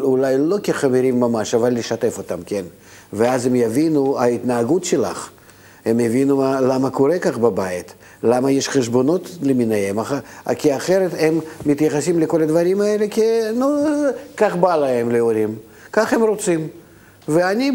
אולי 0.03 0.35
לא 0.39 0.57
כחברים 0.63 1.21
ממש, 1.21 1.55
אבל 1.55 1.75
לשתף 1.75 2.19
אותם, 2.19 2.39
כן. 2.47 2.65
ואז 3.13 3.47
הם 3.47 3.55
יבינו, 3.55 4.19
ההתנהגות 4.19 4.85
שלך 4.85 5.31
הם 5.87 5.99
הבינו 5.99 6.37
מה, 6.37 6.61
למה 6.61 6.91
קורה 6.91 7.19
כך 7.19 7.39
בבית, 7.39 7.95
למה 8.23 8.51
יש 8.51 8.69
חשבונות 8.69 9.31
למיניהם, 9.43 9.99
כי 10.59 10.77
אחרת 10.77 11.11
הם 11.19 11.41
מתייחסים 11.67 12.21
לכל 12.21 12.43
הדברים 12.43 12.81
האלה 12.81 13.07
כי, 13.11 13.23
נו, 13.55 13.67
כך 14.37 14.57
בא 14.57 14.77
להם 14.77 15.11
להורים, 15.11 15.55
כך 15.93 16.13
הם 16.13 16.23
רוצים. 16.23 16.69
ואני 17.29 17.73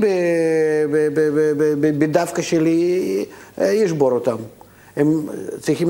בדווקא 1.79 2.41
שלי 2.41 3.25
אשבור 3.57 4.11
אותם. 4.11 4.35
הם 4.95 5.27
צריכים 5.59 5.89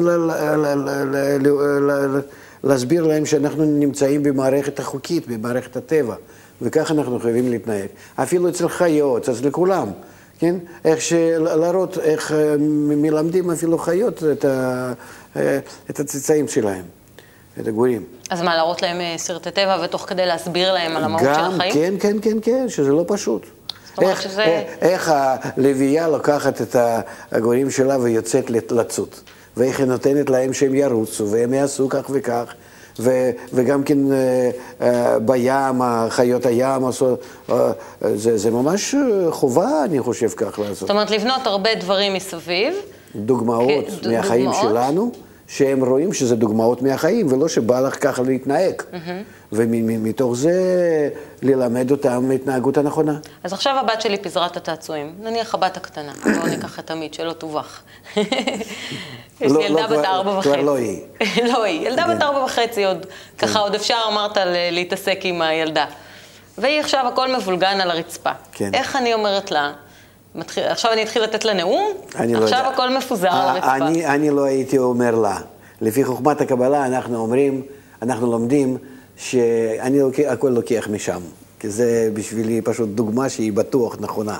להסביר 2.63 3.07
להם 3.07 3.25
שאנחנו 3.25 3.65
נמצאים 3.65 4.23
במערכת 4.23 4.79
החוקית, 4.79 5.27
במערכת 5.27 5.77
הטבע, 5.77 6.15
וככה 6.61 6.93
אנחנו 6.93 7.19
חייבים 7.19 7.51
להתנהג. 7.51 7.87
אפילו 8.15 8.49
אצל 8.49 8.67
חיות, 8.67 9.29
אצל 9.29 9.51
כולם, 9.51 9.87
כן? 10.41 10.55
איך. 10.85 10.99
להראות 11.39 11.97
איך 11.97 12.31
אה, 12.31 12.55
מלמדים 12.59 13.51
אפילו 13.51 13.77
חיות 13.77 14.23
את, 14.31 14.45
ה... 14.45 14.93
אה, 15.35 15.59
את 15.89 15.99
הצאצאים 15.99 16.47
שלהם, 16.47 16.83
את 17.59 17.67
הגורים. 17.67 18.03
אז 18.29 18.41
מה, 18.41 18.55
להראות 18.55 18.81
להם 18.81 19.01
אה, 19.01 19.13
סרטי 19.17 19.51
טבע 19.51 19.81
ותוך 19.83 20.05
כדי 20.09 20.25
להסביר 20.25 20.73
להם 20.73 20.97
על 20.97 21.03
המהות 21.03 21.21
של 21.35 21.41
החיים? 21.41 21.73
כן, 21.73 21.93
כן, 21.99 22.17
כן, 22.21 22.37
כן, 22.41 22.69
שזה 22.69 22.91
לא 22.91 23.05
פשוט. 23.07 23.45
איך, 24.01 24.21
שזה- 24.21 24.43
איך, 24.43 24.67
איך 24.81 25.11
הלוויה 25.15 26.07
לוקחת 26.07 26.61
את 26.61 26.75
הגורים 27.31 27.71
שלה 27.71 27.97
ויוצאת 27.99 28.49
לצוד, 28.71 29.09
ואיך 29.57 29.79
היא 29.79 29.87
נותנת 29.87 30.29
להם 30.29 30.53
שהם 30.53 30.75
ירוצו, 30.75 31.27
והם 31.31 31.53
יעשו 31.53 31.89
כך 31.89 32.05
וכך, 32.09 32.53
ו, 32.99 33.31
וגם 33.53 33.83
כן 33.83 33.97
אה, 34.11 34.49
אה, 34.81 35.19
בים, 35.19 35.81
חיות 36.09 36.45
הים 36.45 36.85
עשו, 36.85 37.15
אה, 37.49 37.71
זה, 38.15 38.37
זה 38.37 38.51
ממש 38.51 38.95
חובה, 39.29 39.83
אני 39.83 40.01
חושב, 40.01 40.29
כך 40.29 40.59
לעשות. 40.59 40.77
זאת 40.77 40.89
אומרת, 40.89 41.11
לבנות 41.11 41.47
הרבה 41.47 41.75
דברים 41.75 42.13
מסביב. 42.13 42.73
דוגמאות 43.15 43.85
מהחיים 44.11 44.45
דוגמאות. 44.45 44.69
שלנו, 44.69 45.11
שהם 45.51 45.83
רואים 45.85 46.13
שזה 46.13 46.35
דוגמאות 46.35 46.81
מהחיים, 46.81 47.33
ולא 47.33 47.47
שבא 47.47 47.79
לך 47.79 48.03
ככה 48.03 48.21
להתנהג. 48.23 48.81
ומתוך 49.51 50.35
זה 50.35 50.51
ללמד 51.41 51.91
אותם 51.91 52.31
התנהגות 52.35 52.77
הנכונה. 52.77 53.19
אז 53.43 53.53
עכשיו 53.53 53.75
הבת 53.79 54.01
שלי 54.01 54.17
פיזרה 54.17 54.45
את 54.45 54.57
הצעצועים. 54.57 55.13
נניח 55.19 55.53
הבת 55.55 55.77
הקטנה, 55.77 56.11
בואו 56.35 56.47
ניקח 56.47 56.79
את 56.79 56.91
עמית, 56.91 57.13
שלא 57.13 57.33
תובך. 57.33 57.79
יש 59.41 59.51
לא- 59.51 59.59
לי 59.59 59.65
ילדה 59.65 59.81
לא, 59.81 59.87
בת 59.87 59.93
כבר- 60.05 60.05
ארבע 60.05 60.31
כבר 60.41 60.51
וחצי. 60.51 60.61
לא 60.63 60.75
היא. 60.77 61.01
לא 61.53 61.63
היא, 61.63 61.87
ילדה 61.87 62.03
בת 62.07 62.15
כן. 62.17 62.21
ארבע 62.21 62.43
וחצי 62.43 62.85
עוד, 62.85 63.05
ככה 63.37 63.59
עוד 63.59 63.75
אפשר, 63.75 63.97
אמרת, 64.11 64.37
להתעסק 64.71 65.19
עם 65.23 65.41
הילדה. 65.41 65.85
והיא 66.57 66.79
עכשיו, 66.79 67.07
הכל 67.07 67.35
מבולגן 67.35 67.81
על 67.81 67.91
הרצפה. 67.91 68.31
כן. 68.51 68.69
איך 68.73 68.95
אני 68.95 69.13
אומרת 69.13 69.51
לה? 69.51 69.71
מתחיל, 70.35 70.63
עכשיו 70.63 70.91
אני 70.91 71.03
אתחיל 71.03 71.23
לתת 71.23 71.45
לה 71.45 71.53
נאום? 71.53 71.91
אני 72.15 72.33
לא 72.33 72.43
עכשיו 72.43 72.57
יודע. 72.59 72.69
הכל 72.69 72.89
מפוזר 72.97 73.27
על 73.27 73.33
אה, 73.33 73.51
הרצפה. 73.51 73.87
אני, 73.87 74.05
אני 74.05 74.29
לא 74.29 74.43
הייתי 74.43 74.77
אומר 74.77 75.15
לה. 75.15 75.37
לפי 75.81 76.03
חוכמת 76.03 76.41
הקבלה 76.41 76.85
אנחנו 76.85 77.17
אומרים, 77.17 77.61
אנחנו 78.01 78.31
לומדים 78.31 78.77
שאני 79.17 79.99
לוקח, 79.99 80.23
הכל 80.27 80.49
לוקח 80.49 80.87
משם. 80.91 81.21
כי 81.59 81.69
זה 81.69 82.09
בשבילי 82.13 82.61
פשוט 82.61 82.89
דוגמה 82.89 83.29
שהיא 83.29 83.53
בטוח 83.53 83.97
נכונה. 83.99 84.37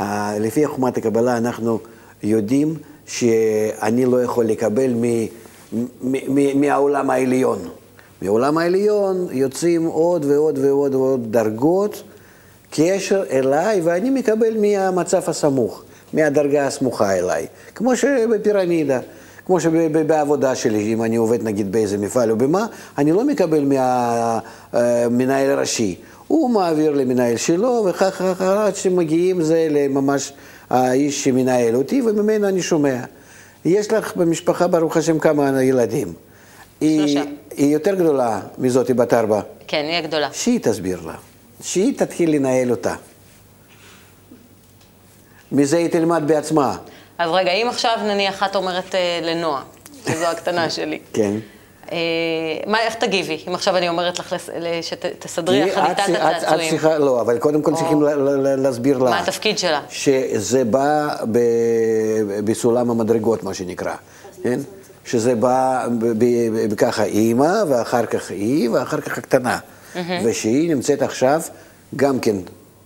אה, 0.00 0.34
לפי 0.40 0.66
חוכמת 0.66 0.96
הקבלה 0.96 1.36
אנחנו 1.36 1.78
יודעים 2.22 2.74
שאני 3.06 4.04
לא 4.04 4.22
יכול 4.22 4.44
לקבל 4.44 4.90
מ, 4.94 5.02
מ, 5.02 5.28
מ, 6.02 6.60
מהעולם 6.60 7.10
העליון. 7.10 7.58
מהעולם 8.22 8.58
העליון 8.58 9.28
יוצאים 9.30 9.86
עוד 9.86 10.24
ועוד 10.24 10.58
ועוד 10.58 10.94
ועוד 10.94 11.32
דרגות. 11.32 12.02
קשר 12.70 13.22
אליי, 13.30 13.80
ואני 13.80 14.10
מקבל 14.10 14.56
מהמצב 14.60 15.22
הסמוך, 15.26 15.82
מהדרגה 16.12 16.66
הסמוכה 16.66 17.18
אליי. 17.18 17.46
כמו 17.74 17.96
שבפירמידה, 17.96 19.00
כמו 19.46 19.60
שבעבודה 19.60 20.54
שלי, 20.54 20.92
אם 20.92 21.02
אני 21.02 21.16
עובד 21.16 21.42
נגיד 21.42 21.72
באיזה 21.72 21.98
מפעל 21.98 22.30
או 22.30 22.36
במה, 22.36 22.66
אני 22.98 23.12
לא 23.12 23.24
מקבל 23.24 23.64
מהמנהל 24.72 25.50
הראשי. 25.50 25.96
הוא 26.26 26.50
מעביר 26.50 26.92
למנהל 26.92 27.36
שלו, 27.36 27.86
וכך 27.88 28.14
כך, 28.18 28.40
עד 28.42 28.76
שמגיעים 28.76 29.42
זה 29.42 29.68
לממש 29.70 30.32
האיש 30.70 31.24
שמנהל 31.24 31.76
אותי, 31.76 32.02
וממנו 32.02 32.48
אני 32.48 32.62
שומע. 32.62 32.96
יש 33.64 33.92
לך 33.92 34.16
במשפחה, 34.16 34.66
ברוך 34.66 34.96
השם, 34.96 35.18
כמה 35.18 35.62
ילדים. 35.62 36.12
היא, 36.80 37.08
שלושה. 37.08 37.30
היא 37.56 37.72
יותר 37.72 37.94
גדולה 37.94 38.40
מזאתי 38.58 38.94
בת 38.94 39.14
ארבע. 39.14 39.40
כן, 39.66 39.84
היא 39.88 39.96
הגדולה. 39.96 40.28
שהיא 40.32 40.60
תסביר 40.62 41.00
לה, 41.06 41.14
שהיא 41.62 41.98
תתחיל 41.98 42.34
לנהל 42.34 42.70
אותה. 42.70 42.94
מזה 45.52 45.76
היא 45.76 45.88
תלמד 45.88 46.22
בעצמה. 46.26 46.76
אז 47.18 47.30
רגע, 47.30 47.50
אם 47.52 47.66
עכשיו 47.68 47.96
נניח 48.04 48.42
את 48.42 48.56
אומרת 48.56 48.94
אה, 48.94 49.20
לנועה, 49.22 49.62
שזו 50.08 50.24
הקטנה 50.26 50.70
שלי, 50.76 50.98
כן. 51.12 51.34
אה, 51.92 51.96
מה, 52.66 52.80
איך 52.80 52.94
תגיבי? 52.94 53.44
אם 53.48 53.54
עכשיו 53.54 53.76
אני 53.76 53.88
אומרת 53.88 54.18
לך 54.18 54.32
לס- 54.32 54.48
ל- 54.48 54.82
שתסדרי 54.82 55.62
כי 55.64 55.70
לך 55.70 55.78
את- 55.78 55.98
את- 56.00 56.10
את 56.10 56.16
הצעצועים. 56.36 56.70
צריכה, 56.70 56.98
לא, 56.98 57.20
אבל 57.20 57.38
קודם 57.38 57.62
כל 57.62 57.74
צריכים 57.74 58.02
ל- 58.02 58.06
ל- 58.14 58.46
ל- 58.48 58.62
להסביר 58.62 58.98
לה. 58.98 59.10
מה 59.10 59.20
התפקיד 59.20 59.58
שלה? 59.58 59.80
שזה 59.90 60.64
בא 60.64 61.08
ב- 61.32 61.38
בסולם 62.44 62.90
המדרגות, 62.90 63.42
מה 63.42 63.54
שנקרא, 63.54 63.94
כן? 64.42 64.60
שזה 65.04 65.34
בא 65.34 65.86
ככה 66.76 67.04
אימא, 67.04 67.52
ואחר 67.68 68.06
כך 68.06 68.30
היא, 68.30 68.70
ואחר 68.70 69.00
כך 69.00 69.18
הקטנה. 69.18 69.58
ושהיא 70.24 70.74
נמצאת 70.74 71.02
עכשיו 71.02 71.40
גם 71.96 72.20
כן 72.20 72.36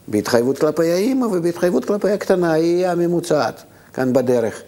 בהתחייבות 0.08 0.58
כלפי 0.58 0.92
האימא 0.92 1.24
ובהתחייבות 1.24 1.84
כלפי 1.84 2.10
הקטנה, 2.10 2.52
היא 2.52 2.86
הממוצעת, 2.86 3.62
כאן 3.92 4.12
בדרך. 4.12 4.62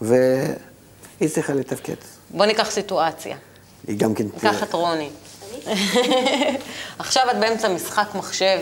והיא 0.00 1.28
צריכה 1.28 1.54
לתפקד. 1.54 1.94
בוא 2.30 2.46
ניקח 2.46 2.70
סיטואציה. 2.70 3.36
היא 3.86 3.98
גם 3.98 4.14
כן... 4.14 4.24
ניקח 4.34 4.62
את 4.62 4.72
רוני. 4.72 5.10
עכשיו 6.98 7.22
את 7.30 7.36
באמצע 7.36 7.68
משחק 7.68 8.14
מחשב 8.14 8.58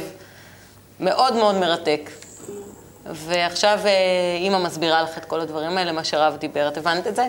מאוד 1.00 1.34
מאוד 1.34 1.54
מרתק. 1.54 2.10
ועכשיו 3.12 3.78
אה, 3.84 3.90
אימא 4.40 4.58
מסבירה 4.58 5.02
לך 5.02 5.18
את 5.18 5.24
כל 5.24 5.40
הדברים 5.40 5.78
האלה, 5.78 5.92
מה 5.92 6.04
שרב 6.04 6.36
דיבר. 6.36 6.68
את 6.68 6.76
הבנת 6.76 7.06
את 7.06 7.16
זה? 7.16 7.26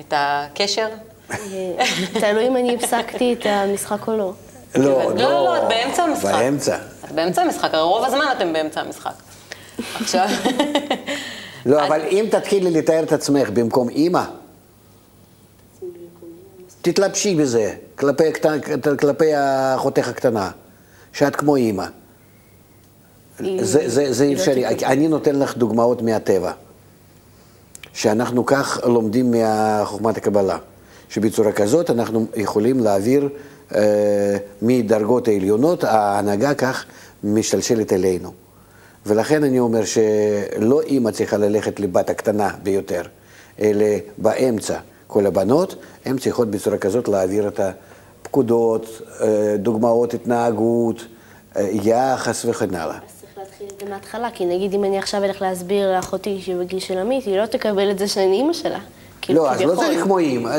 את 0.00 0.12
הקשר? 0.16 0.88
אה, 1.30 1.36
תלוי 2.20 2.48
אם 2.48 2.56
אני 2.56 2.74
הפסקתי 2.74 3.32
את 3.32 3.46
המשחק 3.46 4.08
או 4.08 4.16
לא. 4.16 4.32
לא, 4.74 5.14
לא, 5.14 5.14
לא, 5.14 5.56
את 5.56 5.62
באמצע 5.68 6.02
המשחק. 6.02 6.32
באמצע. 6.32 6.76
את 7.04 7.12
באמצע 7.12 7.42
המשחק, 7.42 7.74
הרי 7.74 7.82
רוב 7.82 8.04
הזמן 8.04 8.24
אתם 8.36 8.52
באמצע 8.52 8.80
המשחק. 8.80 9.12
עכשיו... 9.94 10.28
לא, 11.66 11.86
אבל 11.86 12.00
אם 12.10 12.26
תתחילי 12.30 12.70
לתאר 12.70 13.02
את 13.02 13.12
עצמך 13.12 13.50
במקום 13.50 13.88
אימא, 13.88 14.24
תתלבשי 16.82 17.34
בזה, 17.34 17.74
כלפי, 17.98 19.32
אחותך 19.76 20.08
הקטנה, 20.08 20.50
שאת 21.12 21.36
כמו 21.36 21.56
אימא. 21.56 21.86
זה, 23.38 23.88
זה, 23.88 24.12
זה 24.12 24.26
לא 24.26 24.32
אפשרי. 24.32 24.66
אני 24.66 25.08
נותן 25.08 25.38
לך 25.38 25.56
דוגמאות 25.56 26.02
מהטבע, 26.02 26.52
שאנחנו 27.92 28.46
כך 28.46 28.80
לומדים 28.84 29.34
מחוכמת 29.34 30.16
הקבלה, 30.16 30.58
שבצורה 31.08 31.52
כזאת 31.52 31.90
אנחנו 31.90 32.26
יכולים 32.36 32.80
להעביר 32.80 33.28
מדרגות 34.62 35.28
העליונות, 35.28 35.84
ההנהגה 35.84 36.54
כך 36.54 36.84
משתלשלת 37.24 37.92
אלינו. 37.92 38.32
ולכן 39.06 39.44
אני 39.44 39.58
אומר 39.58 39.80
שלא 39.84 40.80
אימא 40.80 41.10
צריכה 41.10 41.36
ללכת 41.36 41.80
לבת 41.80 42.10
הקטנה 42.10 42.50
ביותר, 42.62 43.02
אלא 43.60 43.86
באמצע. 44.18 44.78
כל 45.06 45.26
הבנות, 45.26 45.74
הן 46.04 46.18
צריכות 46.18 46.50
בצורה 46.50 46.78
כזאת 46.78 47.08
להעביר 47.08 47.48
את 47.48 47.60
הפקודות, 48.22 49.02
אה, 49.20 49.56
דוגמאות 49.58 50.14
התנהגות, 50.14 51.04
אה, 51.56 51.68
יחס 51.72 52.44
וכן 52.44 52.74
הלאה. 52.74 52.98
להתחיל 53.38 53.66
את 53.74 53.80
זה 53.80 53.90
מההתחלה, 53.90 54.30
כי 54.30 54.44
נגיד 54.44 54.74
אם 54.74 54.84
אני 54.84 54.98
עכשיו 54.98 55.24
אלך 55.24 55.42
להסביר 55.42 55.96
לאחותי 55.96 56.40
שהיא 56.42 56.56
בגיל 56.56 56.78
של 56.78 56.98
עמית, 56.98 57.24
היא 57.24 57.38
לא 57.38 57.46
תקבל 57.46 57.90
את 57.90 57.98
זה 57.98 58.08
שאני 58.08 58.36
אימא 58.36 58.52
שלה. 58.52 58.78
כאילו, 59.20 59.42
לא, 59.42 59.50
אז 59.50 59.60
לא. 59.60 59.74
צריך 59.76 60.02
כמו 60.02 60.18
אימא, 60.18 60.56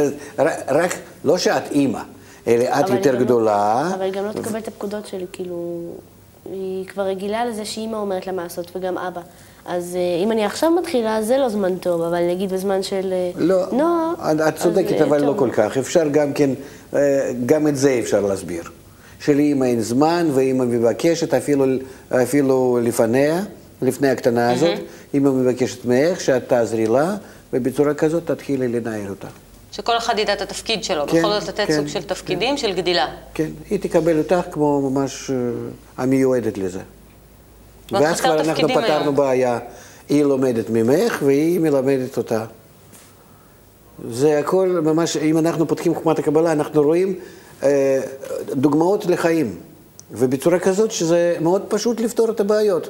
רק, 0.68 0.92
לא 1.24 1.38
שאת 1.38 1.72
אימא, 1.72 2.02
אלא 2.50 2.64
את 2.80 2.90
יותר 2.90 3.12
לא- 3.12 3.20
גדולה. 3.20 3.92
אבל 3.96 4.02
היא 4.04 4.14
גם 4.14 4.26
לא 4.26 4.32
תקבל 4.32 4.60
את 4.60 4.68
הפקודות 4.68 5.08
שלי, 5.08 5.26
כאילו... 5.32 5.82
היא 6.52 6.86
כבר 6.88 7.04
רגילה 7.04 7.46
לזה 7.46 7.66
שאימא 7.66 7.96
אומרת 7.98 8.28
לה 8.28 8.34
מה 8.34 8.44
לעשות, 8.44 8.72
וגם 8.76 8.98
אבא. 8.98 9.22
אז 9.66 9.96
אה, 9.96 10.24
אם 10.24 10.32
אני 10.32 10.46
עכשיו 10.46 10.72
מתחילה, 10.72 11.22
זה 11.24 11.38
לא 11.38 11.50
זמן 11.50 11.78
טוב, 11.78 12.02
אבל 12.02 12.28
נגיד 12.30 12.54
בזמן 12.54 12.84
של 12.84 13.10
אה, 13.14 13.32
לא, 13.36 13.66
נועה... 13.72 14.14
את- 14.32 14.42
את 14.48 14.54
אז, 14.58 14.62
צודקת, 14.64 14.92
אה, 15.02 15.04
אבל 15.04 15.22
לא 15.22 15.26
טוב. 15.28 15.38
כל 15.40 15.50
כך. 15.54 15.78
אפשר 15.78 16.08
גם 16.12 16.34
כן, 16.34 16.50
אה, 16.94 17.00
גם 17.46 17.68
את 17.68 17.76
זה 17.78 17.98
אפשר 18.04 18.22
להסביר. 18.22 18.64
שלאמא 19.20 19.64
אין 19.66 19.82
זמן, 19.82 20.28
ואמא 20.34 20.66
מבקשת 20.66 21.34
אפילו, 21.34 21.66
אפילו 22.10 22.80
לפניה, 22.84 23.42
לפני 23.82 24.10
הקטנה 24.10 24.52
הזאת, 24.52 24.80
אמא 25.14 25.30
מבקשת 25.30 25.86
ממך 25.86 26.22
שאת 26.22 26.48
תעזרי 26.50 26.86
לה, 26.88 27.16
ובצורה 27.54 27.94
כזאת 27.94 28.26
תתחילי 28.26 28.68
לנהל 28.68 29.10
אותה. 29.10 29.28
שכל 29.72 29.98
אחד 29.98 30.20
ידע 30.20 30.34
את 30.34 30.42
התפקיד 30.42 30.84
שלו, 30.84 31.08
כן, 31.08 31.20
בכל 31.20 31.40
זאת 31.40 31.50
לתת 31.50 31.68
כן, 31.68 31.76
סוג 31.76 31.88
של 31.88 32.04
תפקידים 32.04 32.58
של 32.58 32.74
גדילה. 32.74 33.08
כן, 33.34 33.50
היא 33.70 33.80
תקבל 33.80 34.18
אותך 34.18 34.42
כמו 34.52 34.90
ממש 34.90 35.32
אה, 35.32 35.36
המיועדת 35.98 36.58
לזה. 36.58 36.80
מאוד 37.92 38.04
ואז 38.04 38.22
כבר 38.22 38.40
אנחנו 38.40 38.68
פתרנו 38.68 39.04
היום. 39.04 39.16
בעיה. 39.16 39.60
היא 40.10 40.24
לומדת 40.24 40.70
ממך 40.70 41.20
והיא 41.26 41.60
מלמדת 41.60 42.18
אותה. 42.18 42.46
זה 44.10 44.40
הכל 44.40 44.80
ממש, 44.84 45.18
אם 45.18 45.38
אנחנו 45.38 45.68
פותחים 45.68 45.96
חוכמת 45.96 46.20
הקבלה, 46.20 46.52
אנחנו 46.52 46.82
רואים 46.82 47.16
אה, 47.64 48.02
דוגמאות 48.46 49.06
לחיים, 49.06 49.56
ובצורה 50.12 50.60
כזאת 50.60 50.92
שזה 50.92 51.36
מאוד 51.42 51.62
פשוט 51.68 52.00
לפתור 52.00 52.30
את 52.30 52.40
הבעיות. 52.40 52.90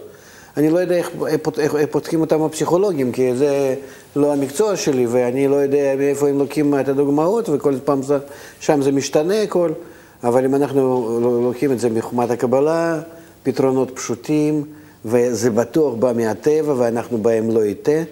אני 0.58 0.70
לא 0.70 0.80
יודע 0.80 0.96
איך, 0.96 1.12
איך, 1.58 1.76
איך 1.76 1.90
פותחים 1.92 2.22
אותם 2.22 2.42
הפסיכולוגים, 2.42 3.12
כי 3.12 3.36
זה 3.36 3.76
לא 4.16 4.34
המקצוע 4.34 4.76
שלי, 4.76 5.08
ואני 5.08 5.48
לא 5.48 5.56
יודע 5.56 5.96
מאיפה 5.98 6.30
הם 6.30 6.40
לוקחים 6.40 6.80
את 6.80 6.88
הדוגמאות, 6.88 7.50
וכל 7.50 7.74
פעם 7.86 8.02
זה, 8.02 8.18
שם 8.60 8.82
זה 8.82 8.92
משתנה 8.92 9.42
הכל, 9.42 9.72
אבל 10.24 10.46
אם 10.46 10.56
אנחנו 10.56 11.20
לוקחים 11.44 11.72
את 11.72 11.80
זה 11.80 11.90
מחוכמת 11.90 12.32
הקבלה, 12.32 13.00
פתרונות 13.44 13.92
פשוטים, 13.96 14.64
וזה 15.06 15.52
בטוח 15.52 15.94
בא 15.94 16.12
מהטבע, 16.16 16.74
ואנחנו 16.78 17.18
בהם 17.18 17.52
לא 17.52 17.66
יטעה. 17.66 18.04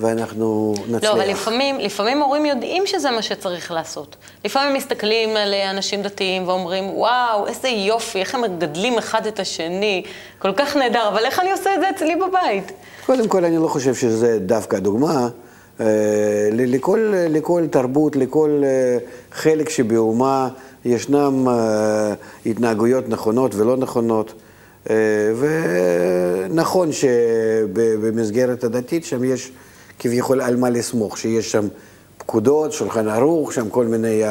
ואנחנו 0.00 0.74
נצליח. 0.88 1.10
לא, 1.10 1.12
אבל 1.12 1.30
לפעמים, 1.30 1.78
לפעמים 1.78 2.22
הורים 2.22 2.46
יודעים 2.46 2.86
שזה 2.86 3.10
מה 3.10 3.22
שצריך 3.22 3.70
לעשות. 3.70 4.16
לפעמים 4.44 4.74
מסתכלים 4.74 5.36
על 5.36 5.54
אנשים 5.54 6.02
דתיים 6.02 6.48
ואומרים, 6.48 6.84
וואו, 6.84 7.46
איזה 7.46 7.68
יופי, 7.68 8.20
איך 8.20 8.34
הם 8.34 8.42
מגדלים 8.42 8.98
אחד 8.98 9.26
את 9.26 9.40
השני, 9.40 10.02
כל 10.38 10.52
כך 10.56 10.76
נהדר, 10.76 11.08
אבל 11.08 11.24
איך 11.24 11.40
אני 11.40 11.52
עושה 11.52 11.74
את 11.74 11.80
זה 11.80 11.90
אצלי 11.90 12.16
בבית? 12.16 12.72
קודם 13.06 13.28
כל, 13.28 13.44
אני 13.44 13.56
לא 13.58 13.68
חושב 13.68 13.94
שזה 13.94 14.38
דווקא 14.38 14.78
דוגמה. 14.78 15.28
אה, 15.80 16.48
לכל, 16.52 17.12
לכל 17.14 17.66
תרבות, 17.70 18.16
לכל 18.16 18.62
אה, 18.64 18.98
חלק 19.32 19.68
שבאומה 19.68 20.48
ישנם 20.84 21.48
אה, 21.48 22.14
התנהגויות 22.46 23.08
נכונות 23.08 23.54
ולא 23.54 23.76
נכונות. 23.76 24.34
ונכון 25.38 26.92
שבמסגרת 26.92 28.64
הדתית 28.64 29.04
שם 29.04 29.24
יש 29.24 29.52
כביכול 30.02 30.40
על 30.40 30.56
מה 30.56 30.70
לסמוך, 30.70 31.18
שיש 31.18 31.52
שם 31.52 31.68
פקודות, 32.18 32.72
שולחן 32.72 33.08
ערוך, 33.08 33.52
שם 33.52 33.68
כל 33.68 33.86
מיני 33.86 34.22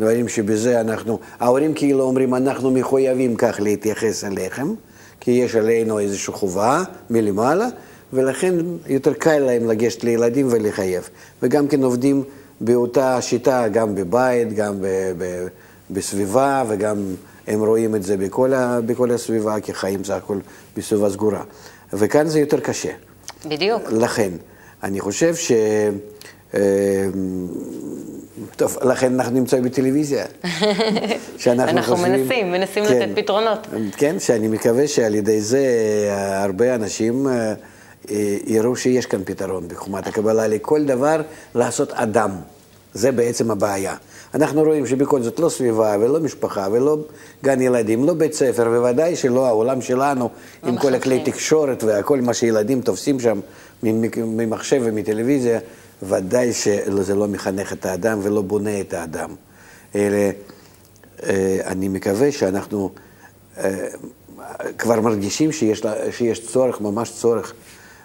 דברים 0.00 0.28
שבזה 0.28 0.80
אנחנו, 0.80 1.18
ההורים 1.40 1.74
כאילו 1.74 2.04
אומרים, 2.04 2.34
אנחנו 2.34 2.70
מחויבים 2.70 3.36
כך 3.36 3.60
להתייחס 3.60 4.24
אליכם, 4.24 4.68
כי 5.20 5.30
יש 5.30 5.54
עלינו 5.54 5.98
איזושהי 5.98 6.32
חובה 6.32 6.82
מלמעלה, 7.10 7.68
ולכן 8.12 8.54
יותר 8.86 9.12
קל 9.12 9.38
להם 9.38 9.70
לגשת 9.70 10.04
לילדים 10.04 10.48
ולחייב. 10.50 11.08
וגם 11.42 11.68
כן 11.68 11.82
עובדים 11.82 12.24
באותה 12.60 13.22
שיטה, 13.22 13.68
גם 13.68 13.94
בבית, 13.94 14.52
גם 14.52 14.74
ב, 14.80 14.86
ב, 15.18 15.46
בסביבה, 15.90 16.64
וגם 16.68 16.96
הם 17.46 17.60
רואים 17.60 17.96
את 17.96 18.02
זה 18.02 18.16
בכל, 18.16 18.54
ה, 18.54 18.80
בכל 18.86 19.10
הסביבה, 19.10 19.60
כי 19.60 19.74
חיים 19.74 20.04
זה 20.04 20.16
הכל 20.16 20.38
בסביבה 20.76 21.10
סגורה. 21.10 21.42
וכאן 21.92 22.28
זה 22.28 22.40
יותר 22.40 22.60
קשה. 22.60 22.92
בדיוק. 23.46 23.82
לכן. 23.92 24.30
אני 24.82 25.00
חושב 25.00 25.34
ש... 25.34 25.52
אה, 26.54 26.60
טוב, 28.56 28.78
לכן 28.82 29.20
אנחנו 29.20 29.34
נמצאים 29.34 29.64
בטלוויזיה. 29.64 30.24
אנחנו 31.46 31.96
חושבים, 31.96 32.12
מנסים, 32.12 32.52
מנסים 32.52 32.84
כן, 32.86 33.10
לתת 33.10 33.16
פתרונות. 33.16 33.66
כן, 33.96 34.18
שאני 34.18 34.48
מקווה 34.48 34.88
שעל 34.88 35.14
ידי 35.14 35.40
זה 35.40 35.66
הרבה 36.16 36.74
אנשים 36.74 37.28
אה, 37.28 37.54
יראו 38.46 38.76
שיש 38.76 39.06
כאן 39.06 39.24
פתרון 39.24 39.68
בחומת 39.68 40.06
הקבלה 40.06 40.48
לכל 40.48 40.84
דבר 40.84 41.20
לעשות 41.54 41.92
אדם. 41.92 42.30
זה 42.94 43.12
בעצם 43.12 43.50
הבעיה. 43.50 43.94
אנחנו 44.34 44.62
רואים 44.62 44.86
שבכל 44.86 45.22
זאת 45.22 45.40
לא 45.40 45.48
סביבה 45.48 45.96
ולא 46.00 46.20
משפחה 46.20 46.68
ולא 46.72 46.98
גן 47.44 47.60
ילדים, 47.60 48.04
לא 48.04 48.14
בית 48.14 48.34
ספר, 48.34 48.64
בוודאי 48.64 49.16
שלא 49.16 49.46
העולם 49.46 49.80
שלנו 49.80 50.28
לא 50.62 50.68
עם 50.68 50.76
כל 50.76 50.94
הכלי 50.94 51.20
תקשורת 51.24 51.84
והכל 51.84 52.20
מה 52.20 52.34
שילדים 52.34 52.80
תופסים 52.80 53.20
שם 53.20 53.40
ממחשב 53.82 54.80
ומטלוויזיה, 54.84 55.60
ודאי 56.02 56.52
שזה 56.52 57.14
לא 57.14 57.28
מחנך 57.28 57.72
את 57.72 57.86
האדם 57.86 58.18
ולא 58.22 58.42
בונה 58.42 58.80
את 58.80 58.94
האדם. 58.94 59.30
אלא 59.94 60.30
אה, 61.22 61.58
אני 61.64 61.88
מקווה 61.88 62.32
שאנחנו 62.32 62.90
אה, 63.58 63.86
כבר 64.78 65.00
מרגישים 65.00 65.52
שיש, 65.52 65.82
שיש 66.10 66.46
צורך, 66.46 66.80
ממש 66.80 67.10
צורך, 67.10 67.54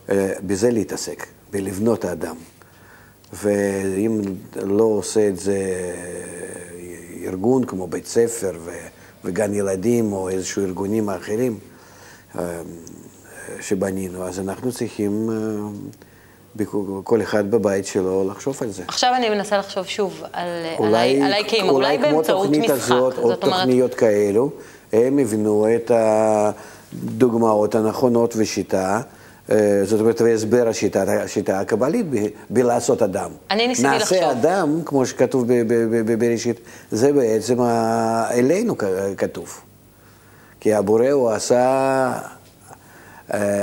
אה, 0.10 0.34
בזה 0.42 0.72
להתעסק, 0.72 1.26
בלבנות 1.52 2.06
האדם. 2.06 2.36
ואם 3.34 4.22
לא 4.56 4.84
עושה 4.84 5.28
את 5.28 5.40
זה 5.40 5.58
ארגון 7.24 7.64
כמו 7.66 7.88
בית 7.88 8.08
ספר 8.08 8.58
וגן 9.26 9.54
ילדים 9.54 10.14
או 10.14 10.30
איזשהו 10.30 10.64
ארגונים 10.64 11.10
אחרים 11.10 11.60
שבנינו, 13.62 14.28
אז 14.28 14.40
אנחנו 14.40 14.72
צריכים 14.72 15.30
כל 17.04 17.22
אחד 17.22 17.52
בבית 17.52 17.86
שלו 17.86 18.30
לחשוב 18.32 18.58
על 18.62 18.70
זה. 18.70 18.84
עכשיו 18.88 19.14
אני 19.16 19.30
מנסה 19.30 19.58
לחשוב 19.58 19.86
שוב 19.86 20.24
על, 20.34 20.48
אולי, 20.80 21.22
עליי 21.22 21.44
כאימא, 21.48 21.70
אולי, 21.70 21.98
אולי 21.98 21.98
באמצעות 21.98 22.50
משחק. 22.50 22.70
הזאת, 22.70 23.16
זאת 23.16 23.24
אומרת... 23.24 23.40
תוכניות 23.40 23.96
כאלו, 23.96 24.50
הם 24.94 25.20
יבנו 25.20 25.68
את 25.76 25.92
הדוגמאות 26.94 27.76
הנכונות 27.76 28.34
ושיטה. 28.38 29.02
אה, 29.52 29.82
זאת 29.84 30.00
אומרת, 30.00 30.22
והסבר 30.22 30.68
השיטה, 30.68 31.04
השיטה 31.24 31.60
הקבלית 31.60 32.06
בלעשות 32.50 33.02
אדם. 33.02 33.32
אני 33.52 33.68
ניסיתי 33.68 33.88
לחשוב. 33.88 34.18
נעשה 34.18 34.32
אדם, 34.32 34.82
כמו 34.86 35.06
שכתוב 35.06 35.46
בבראשית, 36.06 36.60
זה 36.92 37.14
בעצם 37.14 37.62
אלינו 38.32 38.76
כתוב. 39.18 39.62
כי 40.60 40.74
הבורא 40.74 41.10
הוא 41.10 41.32
עשה 41.32 41.58
אה, 41.58 42.20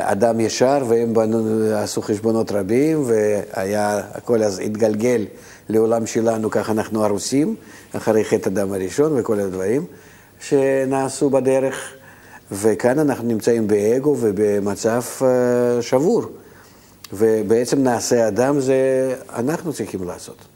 אדם 0.00 0.40
ישר, 0.40 0.84
והם 0.88 1.14
בנו, 1.14 1.64
עשו 1.74 2.02
חשבונות 2.02 2.52
רבים, 2.52 3.04
והיה, 3.06 4.00
הכל 4.12 4.42
אז 4.42 4.58
התגלגל 4.58 5.24
לעולם 5.68 6.06
שלנו, 6.06 6.50
ככה 6.50 6.72
אנחנו 6.72 7.04
הרוסים, 7.04 7.56
אחרי 7.92 8.24
חטא 8.24 8.48
הדם 8.48 8.72
הראשון 8.72 9.12
וכל 9.16 9.40
הדברים 9.40 9.84
שנעשו 10.40 11.30
בדרך. 11.30 11.94
וכאן 12.52 12.98
אנחנו 12.98 13.28
נמצאים 13.28 13.66
באגו 13.66 14.16
ובמצב 14.20 15.02
אה, 15.22 15.82
שבור. 15.82 16.22
ובעצם 17.12 17.82
נעשה 17.82 18.28
אדם 18.28 18.60
זה 18.60 19.14
אנחנו 19.34 19.72
צריכים 19.72 20.04
לעשות. 20.04 20.53